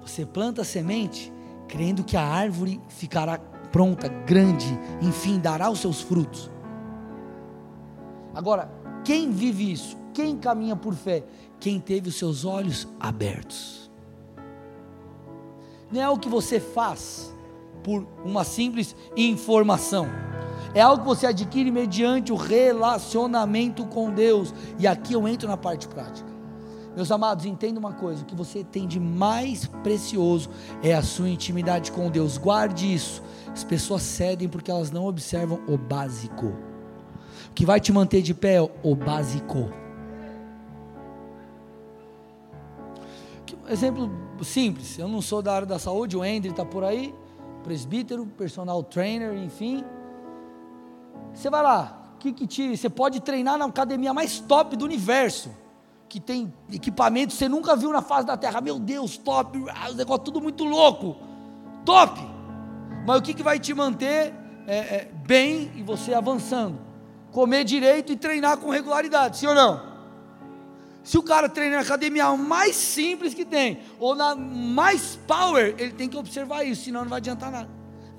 [0.00, 1.32] Você planta a semente
[1.68, 4.66] crendo que a árvore ficará pronta, grande,
[5.00, 6.50] enfim, dará os seus frutos.
[8.34, 8.70] Agora,
[9.04, 9.96] quem vive isso?
[10.12, 11.24] Quem caminha por fé?
[11.58, 13.81] Quem teve os seus olhos abertos.
[15.92, 17.34] Não é o que você faz
[17.84, 20.08] por uma simples informação.
[20.74, 24.54] É algo que você adquire mediante o relacionamento com Deus.
[24.78, 26.32] E aqui eu entro na parte prática.
[26.96, 30.48] Meus amados, entenda uma coisa: o que você tem de mais precioso
[30.82, 32.38] é a sua intimidade com Deus.
[32.38, 33.22] Guarde isso.
[33.52, 36.46] As pessoas cedem porque elas não observam o básico.
[37.50, 39.81] O que vai te manter de pé é o básico.
[43.72, 44.10] Exemplo
[44.42, 47.14] simples, eu não sou da área da saúde, o Andrew está por aí,
[47.64, 49.82] presbítero, personal trainer, enfim.
[51.32, 55.50] Você vai lá, que que te, você pode treinar na academia mais top do universo,
[56.06, 58.60] que tem equipamento que você nunca viu na face da terra.
[58.60, 61.16] Meu Deus, top, os negócios tudo muito louco,
[61.82, 62.20] top.
[63.06, 64.34] Mas o que, que vai te manter
[64.66, 66.78] é, é, bem e você avançando?
[67.30, 69.91] Comer direito e treinar com regularidade, sim ou não?
[71.02, 75.92] Se o cara treina na academia mais simples que tem, ou na mais power, ele
[75.92, 77.68] tem que observar isso, senão não vai adiantar nada.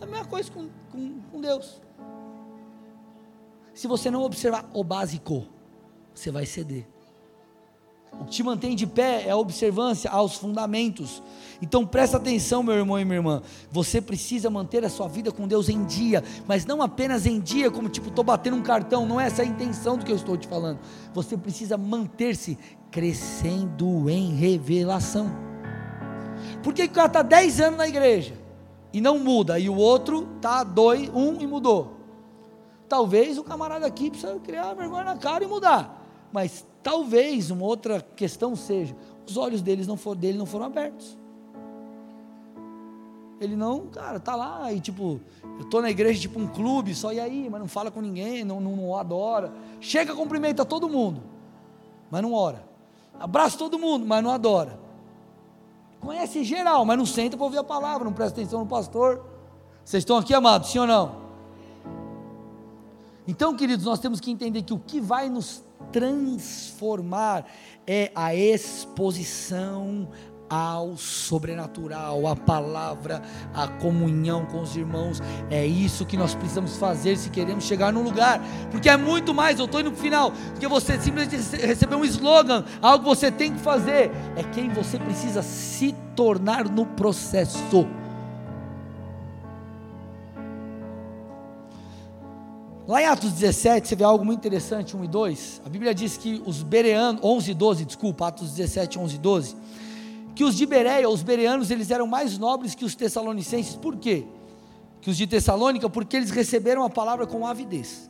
[0.01, 1.81] É a mesma coisa com, com, com Deus.
[3.73, 5.47] Se você não observar o básico,
[6.13, 6.92] você vai ceder.
[8.20, 11.22] O que te mantém de pé é a observância aos fundamentos.
[11.61, 13.41] Então presta atenção, meu irmão e minha irmã.
[13.72, 17.72] Você precisa manter a sua vida com Deus em dia, mas não apenas em dia,
[17.72, 19.05] como tipo, estou batendo um cartão.
[19.05, 20.80] Não é essa a intenção do que eu estou te falando.
[21.14, 22.57] Você precisa manter-se
[22.91, 25.32] crescendo em revelação.
[26.61, 28.36] Por que, o cara está 10 anos na igreja
[28.91, 31.97] e não muda, e o outro está dois, um e mudou?
[32.88, 36.05] Talvez o camarada aqui precisa criar vergonha na cara e mudar.
[36.32, 38.95] Mas talvez uma outra questão seja:
[39.27, 41.17] os olhos deles não for, dele não foram abertos.
[43.39, 45.19] Ele não, cara, tá lá e tipo,
[45.59, 48.43] eu tô na igreja tipo um clube, só e aí, mas não fala com ninguém,
[48.43, 49.51] não, não, não adora.
[49.81, 51.21] Chega, cumprimenta todo mundo,
[52.11, 52.63] mas não ora.
[53.19, 54.79] Abraça todo mundo, mas não adora.
[55.99, 59.23] Conhece geral, mas não senta para ouvir a palavra, não presta atenção no pastor.
[59.84, 61.23] Vocês estão aqui, amados, sim ou não?
[63.27, 67.45] Então, queridos, nós temos que entender que o que vai nos transformar
[67.86, 70.07] é a exposição
[70.49, 73.23] ao sobrenatural, a palavra,
[73.55, 75.19] a comunhão com os irmãos.
[75.49, 79.57] É isso que nós precisamos fazer se queremos chegar num lugar, porque é muito mais.
[79.57, 83.31] Eu estou indo para o final, porque você simplesmente receber um slogan, algo que você
[83.31, 87.57] tem que fazer, é quem você precisa se tornar no processo.
[92.86, 95.61] Lá em Atos 17, você vê algo muito interessante, 1 e 2.
[95.65, 99.55] A Bíblia diz que os bereanos, 11 e 12, desculpa, Atos 17, 11 e 12,
[100.36, 103.77] que os de Bereia, os bereanos, eles eram mais nobres que os tessalonicenses.
[103.77, 104.25] Por quê?
[104.99, 108.09] Que os de Tessalônica, porque eles receberam a palavra com avidez.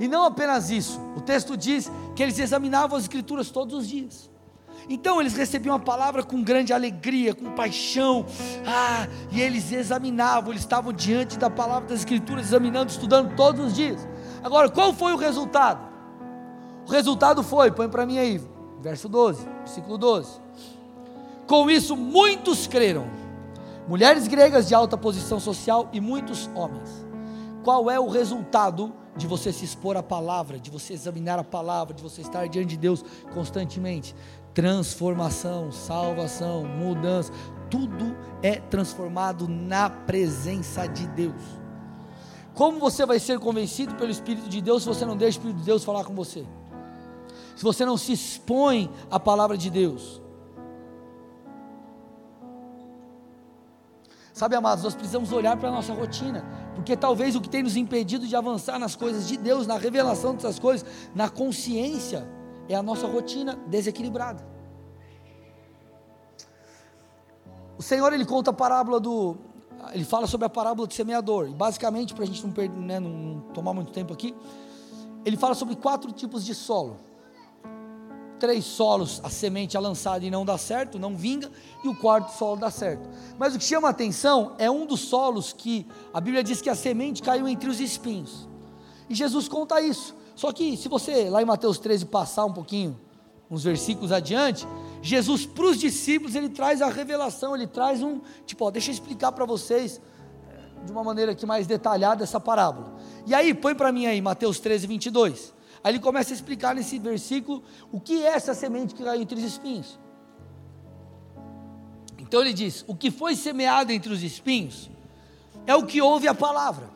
[0.00, 4.30] E não apenas isso, o texto diz que eles examinavam as escrituras todos os dias.
[4.88, 8.24] Então eles recebiam a palavra com grande alegria, com paixão,
[8.66, 13.74] ah, e eles examinavam, eles estavam diante da palavra das Escrituras, examinando, estudando todos os
[13.74, 14.06] dias.
[14.42, 15.86] Agora, qual foi o resultado?
[16.86, 18.40] O resultado foi, põe para mim aí,
[18.80, 20.40] verso 12, versículo 12.
[21.46, 23.06] Com isso muitos creram,
[23.88, 27.06] mulheres gregas de alta posição social e muitos homens.
[27.64, 31.92] Qual é o resultado de você se expor à palavra, de você examinar a palavra,
[31.92, 34.14] de você estar diante de Deus constantemente?
[34.56, 37.30] Transformação, salvação, mudança,
[37.70, 41.42] tudo é transformado na presença de Deus.
[42.54, 45.58] Como você vai ser convencido pelo Espírito de Deus se você não deixa o Espírito
[45.58, 46.46] de Deus falar com você?
[47.54, 50.22] Se você não se expõe à palavra de Deus?
[54.32, 56.42] Sabe, amados, nós precisamos olhar para a nossa rotina,
[56.74, 60.34] porque talvez o que tem nos impedido de avançar nas coisas de Deus, na revelação
[60.34, 62.26] dessas coisas, na consciência,
[62.68, 64.44] é a nossa rotina desequilibrada.
[67.78, 69.36] O Senhor ele conta a parábola do.
[69.92, 71.48] Ele fala sobre a parábola do semeador.
[71.48, 74.34] E basicamente, para a gente não, perder, né, não tomar muito tempo aqui,
[75.24, 76.96] ele fala sobre quatro tipos de solo.
[78.38, 81.50] Três solos, a semente é lançada e não dá certo, não vinga,
[81.82, 83.08] e o quarto solo dá certo.
[83.38, 86.68] Mas o que chama a atenção é um dos solos que a Bíblia diz que
[86.68, 88.46] a semente caiu entre os espinhos.
[89.08, 90.14] E Jesus conta isso.
[90.36, 93.00] Só que se você lá em Mateus 13 passar um pouquinho,
[93.50, 94.68] uns versículos adiante,
[95.02, 98.94] Jesus para os discípulos, ele traz a revelação, ele traz um, tipo, ó, deixa eu
[98.94, 100.00] explicar para vocês
[100.48, 102.94] eh, de uma maneira aqui mais detalhada essa parábola.
[103.26, 105.54] E aí, põe para mim aí, Mateus 13, 22.
[105.82, 109.38] Aí ele começa a explicar nesse versículo o que é essa semente que caiu entre
[109.38, 109.98] os espinhos.
[112.18, 114.90] Então ele diz: o que foi semeado entre os espinhos
[115.66, 116.90] é o que ouve a palavra,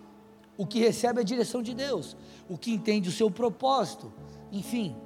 [0.56, 2.16] o que recebe a direção de Deus,
[2.50, 4.12] o que entende o seu propósito,
[4.50, 4.96] enfim.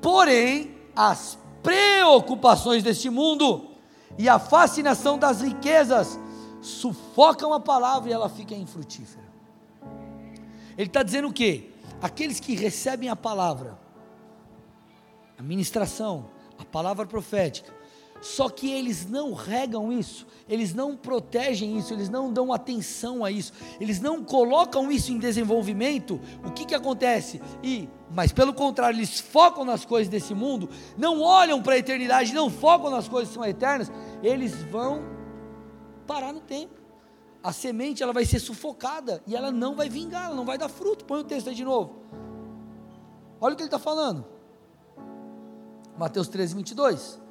[0.00, 3.70] Porém, as preocupações deste mundo
[4.18, 6.18] e a fascinação das riquezas
[6.60, 9.22] sufocam a palavra e ela fica infrutífera.
[10.76, 11.70] Ele está dizendo o quê?
[12.02, 13.78] Aqueles que recebem a palavra,
[15.38, 17.72] a ministração, a palavra profética,
[18.22, 23.32] só que eles não regam isso, eles não protegem isso, eles não dão atenção a
[23.32, 26.20] isso, eles não colocam isso em desenvolvimento.
[26.44, 27.42] O que, que acontece?
[27.64, 32.32] E, mas pelo contrário, eles focam nas coisas desse mundo, não olham para a eternidade,
[32.32, 33.90] não focam nas coisas que são eternas,
[34.22, 35.02] eles vão
[36.06, 36.80] parar no tempo.
[37.42, 40.68] A semente ela vai ser sufocada e ela não vai vingar, ela não vai dar
[40.68, 41.04] fruto.
[41.04, 42.04] Põe o texto aí de novo.
[43.40, 44.24] Olha o que ele está falando.
[45.98, 47.21] Mateus 13, 22.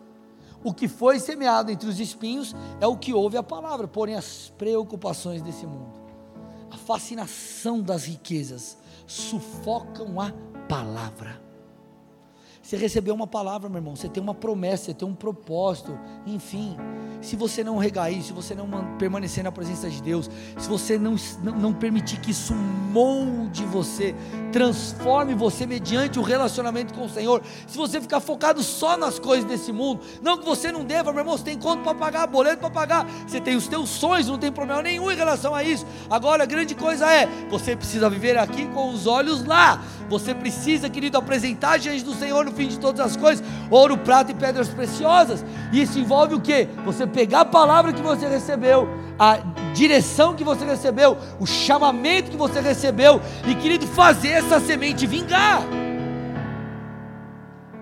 [0.63, 4.53] O que foi semeado entre os espinhos é o que ouve a palavra, porém as
[4.57, 5.99] preocupações desse mundo,
[6.69, 10.31] a fascinação das riquezas, sufocam a
[10.67, 11.50] palavra.
[12.61, 15.97] Você recebeu uma palavra, meu irmão, você tem uma promessa, você tem um propósito,
[16.27, 16.77] enfim.
[17.19, 20.97] Se você não regar isso, se você não permanecer na presença de Deus, se você
[20.97, 24.15] não, não, permitir que isso molde você,
[24.51, 29.45] transforme você mediante o relacionamento com o Senhor, se você ficar focado só nas coisas
[29.45, 32.59] desse mundo, não que você não deva, meu irmão, você tem conta para pagar, boleto
[32.59, 35.85] para pagar, você tem os teus sonhos, não tem problema nenhum em relação a isso.
[36.09, 39.83] Agora, a grande coisa é, você precisa viver aqui com os olhos lá.
[40.11, 44.29] Você precisa, querido, apresentar diante do Senhor no fim de todas as coisas, ouro, prata
[44.29, 45.43] e pedras preciosas.
[45.71, 46.67] E isso envolve o que?
[46.83, 49.37] Você pegar a palavra que você recebeu, a
[49.73, 55.61] direção que você recebeu, o chamamento que você recebeu, e querido, fazer essa semente vingar.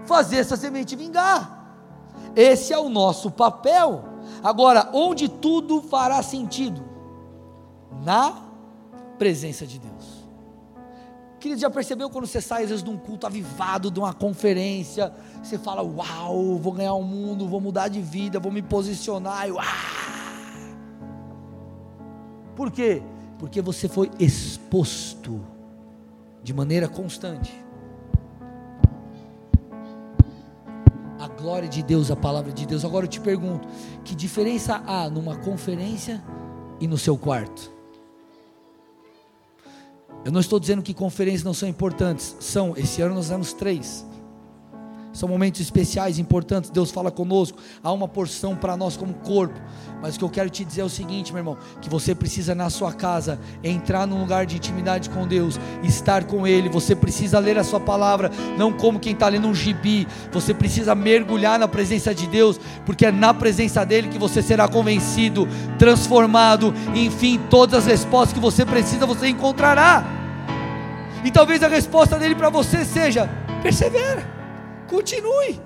[0.05, 1.65] Fazer essa semente vingar.
[2.35, 4.05] Esse é o nosso papel.
[4.43, 6.83] Agora, onde tudo fará sentido?
[8.03, 8.33] Na
[9.17, 9.98] presença de Deus.
[11.39, 15.13] Querido, já percebeu quando você sai às vezes de um culto avivado, de uma conferência,
[15.41, 19.49] você fala, uau, vou ganhar o um mundo, vou mudar de vida, vou me posicionar,
[19.49, 19.63] uau.
[22.57, 23.01] Por quê?
[23.37, 25.39] Porque você foi exposto
[26.43, 27.57] de maneira constante.
[31.17, 32.83] A glória de Deus, a palavra de Deus.
[32.83, 33.65] Agora eu te pergunto:
[34.03, 36.21] que diferença há numa conferência
[36.81, 37.78] e no seu quarto?
[40.25, 42.75] Eu não estou dizendo que conferências não são importantes, são.
[42.75, 44.05] Esse ano nós temos três.
[45.11, 46.69] São momentos especiais, importantes.
[46.69, 47.57] Deus fala conosco.
[47.83, 49.59] Há uma porção para nós como corpo.
[50.01, 52.53] Mas o que eu quero te dizer é o seguinte, meu irmão: que você precisa
[52.53, 56.69] na sua casa entrar num lugar de intimidade com Deus, estar com Ele.
[56.69, 60.07] Você precisa ler a Sua palavra, não como quem está lendo um gibi.
[60.31, 64.67] Você precisa mergulhar na presença de Deus, porque é na presença dele que você será
[64.67, 65.47] convencido,
[65.77, 66.73] transformado.
[66.95, 70.05] Enfim, todas as respostas que você precisa você encontrará.
[71.25, 73.29] E talvez a resposta dele para você seja:
[73.61, 74.38] persevera.
[74.89, 75.61] Continue.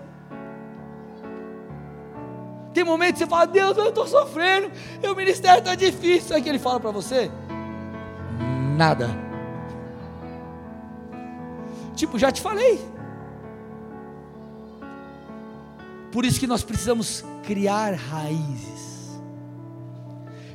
[2.74, 4.72] Tem momentos que você fala, Deus, eu estou sofrendo,
[5.04, 6.36] o ministério está difícil.
[6.36, 7.32] O que ele fala para você?
[8.76, 9.10] Nada.
[11.96, 12.84] Tipo, já te falei.
[16.12, 19.20] Por isso que nós precisamos criar raízes.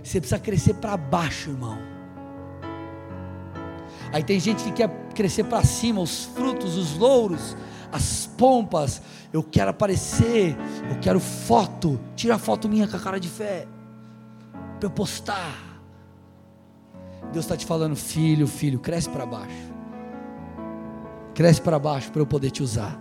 [0.03, 1.79] Você precisa crescer para baixo, irmão.
[4.12, 7.57] Aí tem gente que quer crescer para cima, os frutos, os louros,
[7.93, 9.03] as pompas.
[9.32, 10.57] Eu quero aparecer,
[10.91, 11.99] eu quero foto.
[12.14, 13.66] Tira foto minha com a cara de fé,
[14.78, 15.68] para eu postar.
[17.32, 19.72] Deus está te falando, filho, filho, cresce para baixo.
[21.34, 22.99] Cresce para baixo para eu poder te usar.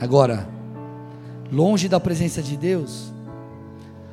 [0.00, 0.48] Agora,
[1.52, 3.12] longe da presença de Deus,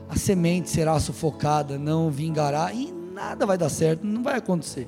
[0.09, 4.88] a semente será sufocada, não vingará e nada vai dar certo, não vai acontecer.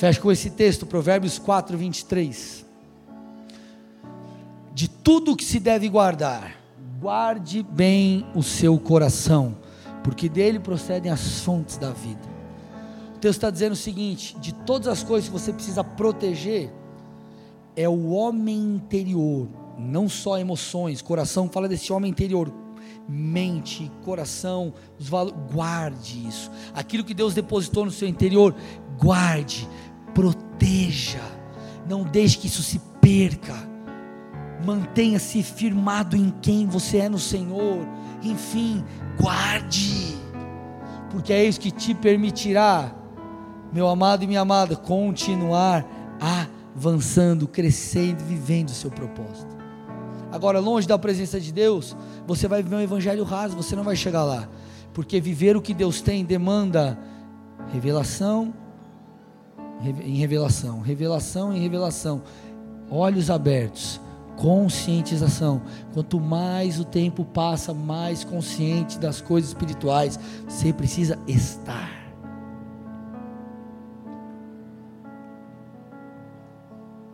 [0.00, 2.64] Fecha com esse texto, Provérbios 4, 23.
[4.72, 6.56] De tudo que se deve guardar,
[6.98, 9.58] guarde bem o seu coração,
[10.02, 12.26] porque dele procedem as fontes da vida.
[13.14, 16.72] O texto está dizendo o seguinte: de todas as coisas que você precisa proteger,
[17.76, 19.48] é o homem interior,
[19.78, 22.50] não só emoções, coração, fala desse homem interior,
[23.06, 26.50] mente, coração, os valores, guarde isso.
[26.72, 28.54] Aquilo que Deus depositou no seu interior,
[28.98, 29.68] guarde,
[30.14, 31.20] proteja.
[31.88, 33.54] Não deixe que isso se perca.
[34.64, 37.86] Mantenha-se firmado em quem você é no Senhor.
[38.22, 38.84] Enfim,
[39.18, 40.16] guarde.
[41.10, 42.94] Porque é isso que te permitirá,
[43.72, 45.84] meu amado e minha amada, continuar
[46.20, 49.58] avançando, crescendo, vivendo o seu propósito.
[50.30, 51.96] Agora, longe da presença de Deus,
[52.26, 54.48] você vai viver um evangelho raso, você não vai chegar lá.
[54.94, 56.96] Porque viver o que Deus tem demanda
[57.72, 58.54] revelação
[59.82, 62.22] em revelação, revelação em revelação,
[62.90, 64.00] olhos abertos,
[64.36, 65.62] conscientização.
[65.92, 70.18] Quanto mais o tempo passa, mais consciente das coisas espirituais
[70.48, 72.00] você precisa estar.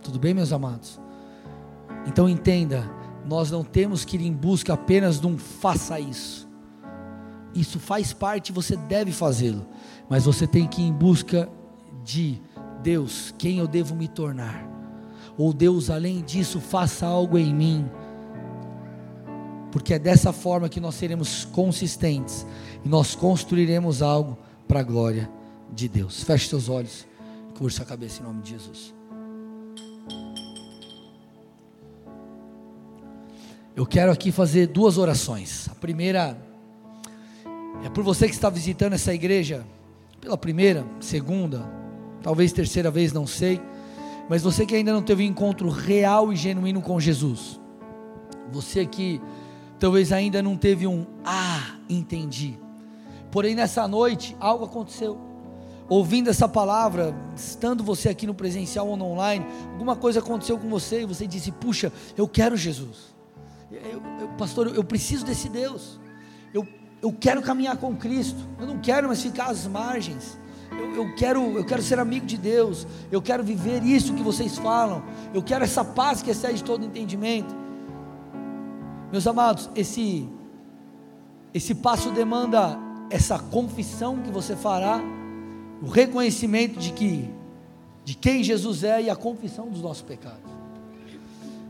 [0.03, 1.01] Tudo bem, meus amados?
[2.07, 2.89] Então entenda,
[3.27, 6.47] nós não temos que ir em busca apenas de um faça isso.
[7.53, 9.67] Isso faz parte, você deve fazê-lo,
[10.09, 11.49] mas você tem que ir em busca
[12.05, 12.41] de
[12.83, 14.67] Deus, quem eu devo me tornar?
[15.37, 17.89] Ou Deus, além disso, faça algo em mim.
[19.71, 22.47] Porque é dessa forma que nós seremos consistentes
[22.85, 25.31] e nós construiremos algo para a glória
[25.73, 26.23] de Deus.
[26.23, 27.07] Feche seus olhos,
[27.59, 28.95] cursa a cabeça em nome de Jesus.
[33.75, 35.69] Eu quero aqui fazer duas orações.
[35.69, 36.39] A primeira
[37.85, 39.67] é por você que está visitando essa igreja
[40.19, 41.71] pela primeira, segunda,
[42.23, 43.61] talvez terceira vez, não sei.
[44.29, 47.61] Mas você que ainda não teve um encontro real e genuíno com Jesus,
[48.51, 49.21] você que
[49.79, 52.59] talvez ainda não teve um ah, entendi.
[53.31, 55.19] Porém, nessa noite, algo aconteceu.
[55.89, 60.69] Ouvindo essa palavra, estando você aqui no presencial ou no online, alguma coisa aconteceu com
[60.69, 63.17] você e você disse: Puxa, eu quero Jesus
[63.71, 65.99] eu, eu, pastor, eu preciso desse Deus.
[66.53, 66.67] Eu,
[67.03, 68.39] eu quero caminhar com Cristo.
[68.59, 70.39] Eu não quero mais ficar às margens.
[70.71, 72.87] Eu, eu, quero, eu quero ser amigo de Deus.
[73.11, 75.03] Eu quero viver isso que vocês falam.
[75.33, 77.55] Eu quero essa paz que excede todo entendimento.
[79.11, 80.29] Meus amados, esse,
[81.55, 85.01] esse passo demanda essa confissão que você fará,
[85.83, 87.31] o reconhecimento de que
[88.07, 90.49] de quem Jesus é e a confissão dos nossos pecados.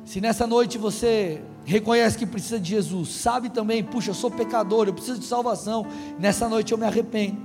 [0.05, 4.87] Se nessa noite você reconhece que precisa de Jesus, sabe também, puxa, eu sou pecador,
[4.87, 5.87] eu preciso de salvação,
[6.19, 7.41] nessa noite eu me arrependo.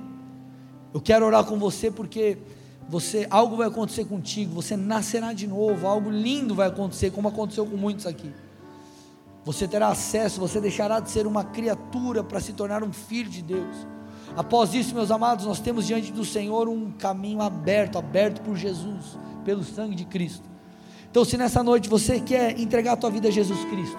[0.94, 2.38] Eu quero orar com você porque
[2.90, 7.66] você algo vai acontecer contigo, você nascerá de novo, algo lindo vai acontecer, como aconteceu
[7.66, 8.32] com muitos aqui.
[9.46, 13.42] Você terá acesso, você deixará de ser uma criatura para se tornar um filho de
[13.42, 13.76] Deus.
[14.36, 19.18] Após isso, meus amados, nós temos diante do Senhor um caminho aberto, aberto por Jesus,
[19.44, 20.50] pelo sangue de Cristo.
[21.10, 23.98] Então, se nessa noite você quer entregar a tua vida a Jesus Cristo,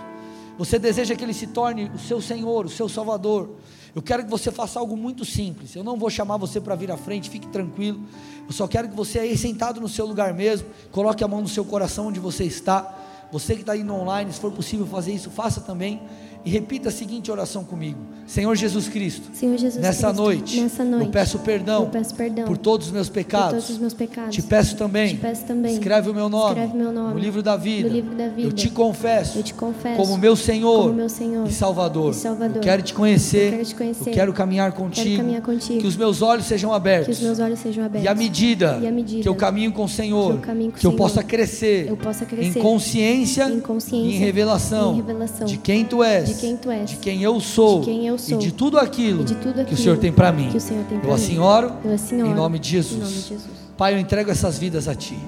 [0.57, 3.51] você deseja que Ele se torne o seu Senhor, o seu Salvador.
[3.95, 5.75] Eu quero que você faça algo muito simples.
[5.77, 8.01] Eu não vou chamar você para vir à frente, fique tranquilo.
[8.47, 11.49] Eu só quero que você aí sentado no seu lugar mesmo, coloque a mão no
[11.49, 12.99] seu coração onde você está.
[13.31, 16.03] Você que está indo online, se for possível fazer isso, faça também.
[16.45, 20.85] E repita a seguinte oração comigo: Senhor Jesus Cristo, Senhor Jesus nessa, Cristo noite, nessa
[20.85, 23.51] noite, eu peço perdão, eu peço perdão por todos os meus pecados.
[23.51, 24.35] todos os meus pecados.
[24.35, 27.43] Te peço também, Te peço também escreve o meu nome, escreve meu nome no livro
[27.45, 27.89] da vida.
[27.89, 28.43] no livro da vida.
[28.43, 32.11] Eu te confesso, Eu te confesso como meu Senhor, como meu Senhor e Salvador.
[32.11, 32.57] e Salvador.
[32.57, 34.11] Eu quero te conhecer, Eu quero te conhecer.
[34.11, 35.81] eu quero caminhar contigo, caminhar contigo.
[35.81, 37.07] que os meus olhos sejam abertos.
[37.07, 39.71] que os meus olhos sejam abertos E à medida, E à medida que eu caminho
[39.71, 43.45] com o Senhor, que eu que eu Senhor, possa crescer, eu possa crescer em consciência,
[43.49, 46.71] em consciência e em revelação, e em revelação de quem tu és, de quem tu
[46.71, 49.55] és, de quem eu sou, de quem eu sou, e de tudo aquilo, de tudo
[49.55, 50.49] que o aquilo Senhor tem para mim.
[50.51, 52.97] que o Senhor tem pra eu assim oro, Eu assim em oro, nome de Jesus.
[52.97, 53.51] em nome de Jesus.
[53.77, 55.19] Pai, eu entrego essas vidas a Ti.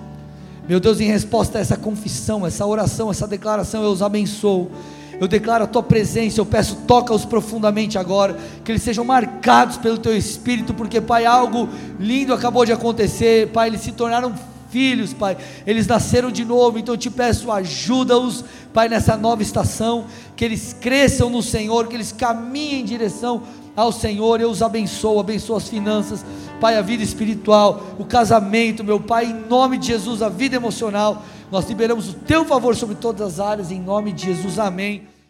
[0.69, 4.71] Meu Deus, em resposta a essa confissão, essa oração, essa declaração, eu os abençoo.
[5.21, 9.97] Eu declaro a tua presença, eu peço, toca-os profundamente agora, que eles sejam marcados pelo
[9.99, 11.69] teu espírito, porque, Pai, algo
[12.01, 14.35] lindo acabou de acontecer, Pai, eles se tornaram
[14.71, 20.07] filhos, Pai, eles nasceram de novo, então eu te peço, ajuda-os, Pai, nessa nova estação,
[20.37, 23.43] que eles cresçam no Senhor, que eles caminhem em direção
[23.77, 26.25] ao Senhor, eu os abençoo, abençoo as finanças,
[26.61, 31.23] Pai, a vida espiritual, o casamento, meu Pai, em nome de Jesus, a vida emocional,
[31.51, 35.14] nós liberamos o Teu favor sobre todas as áreas, em nome de Jesus, amém.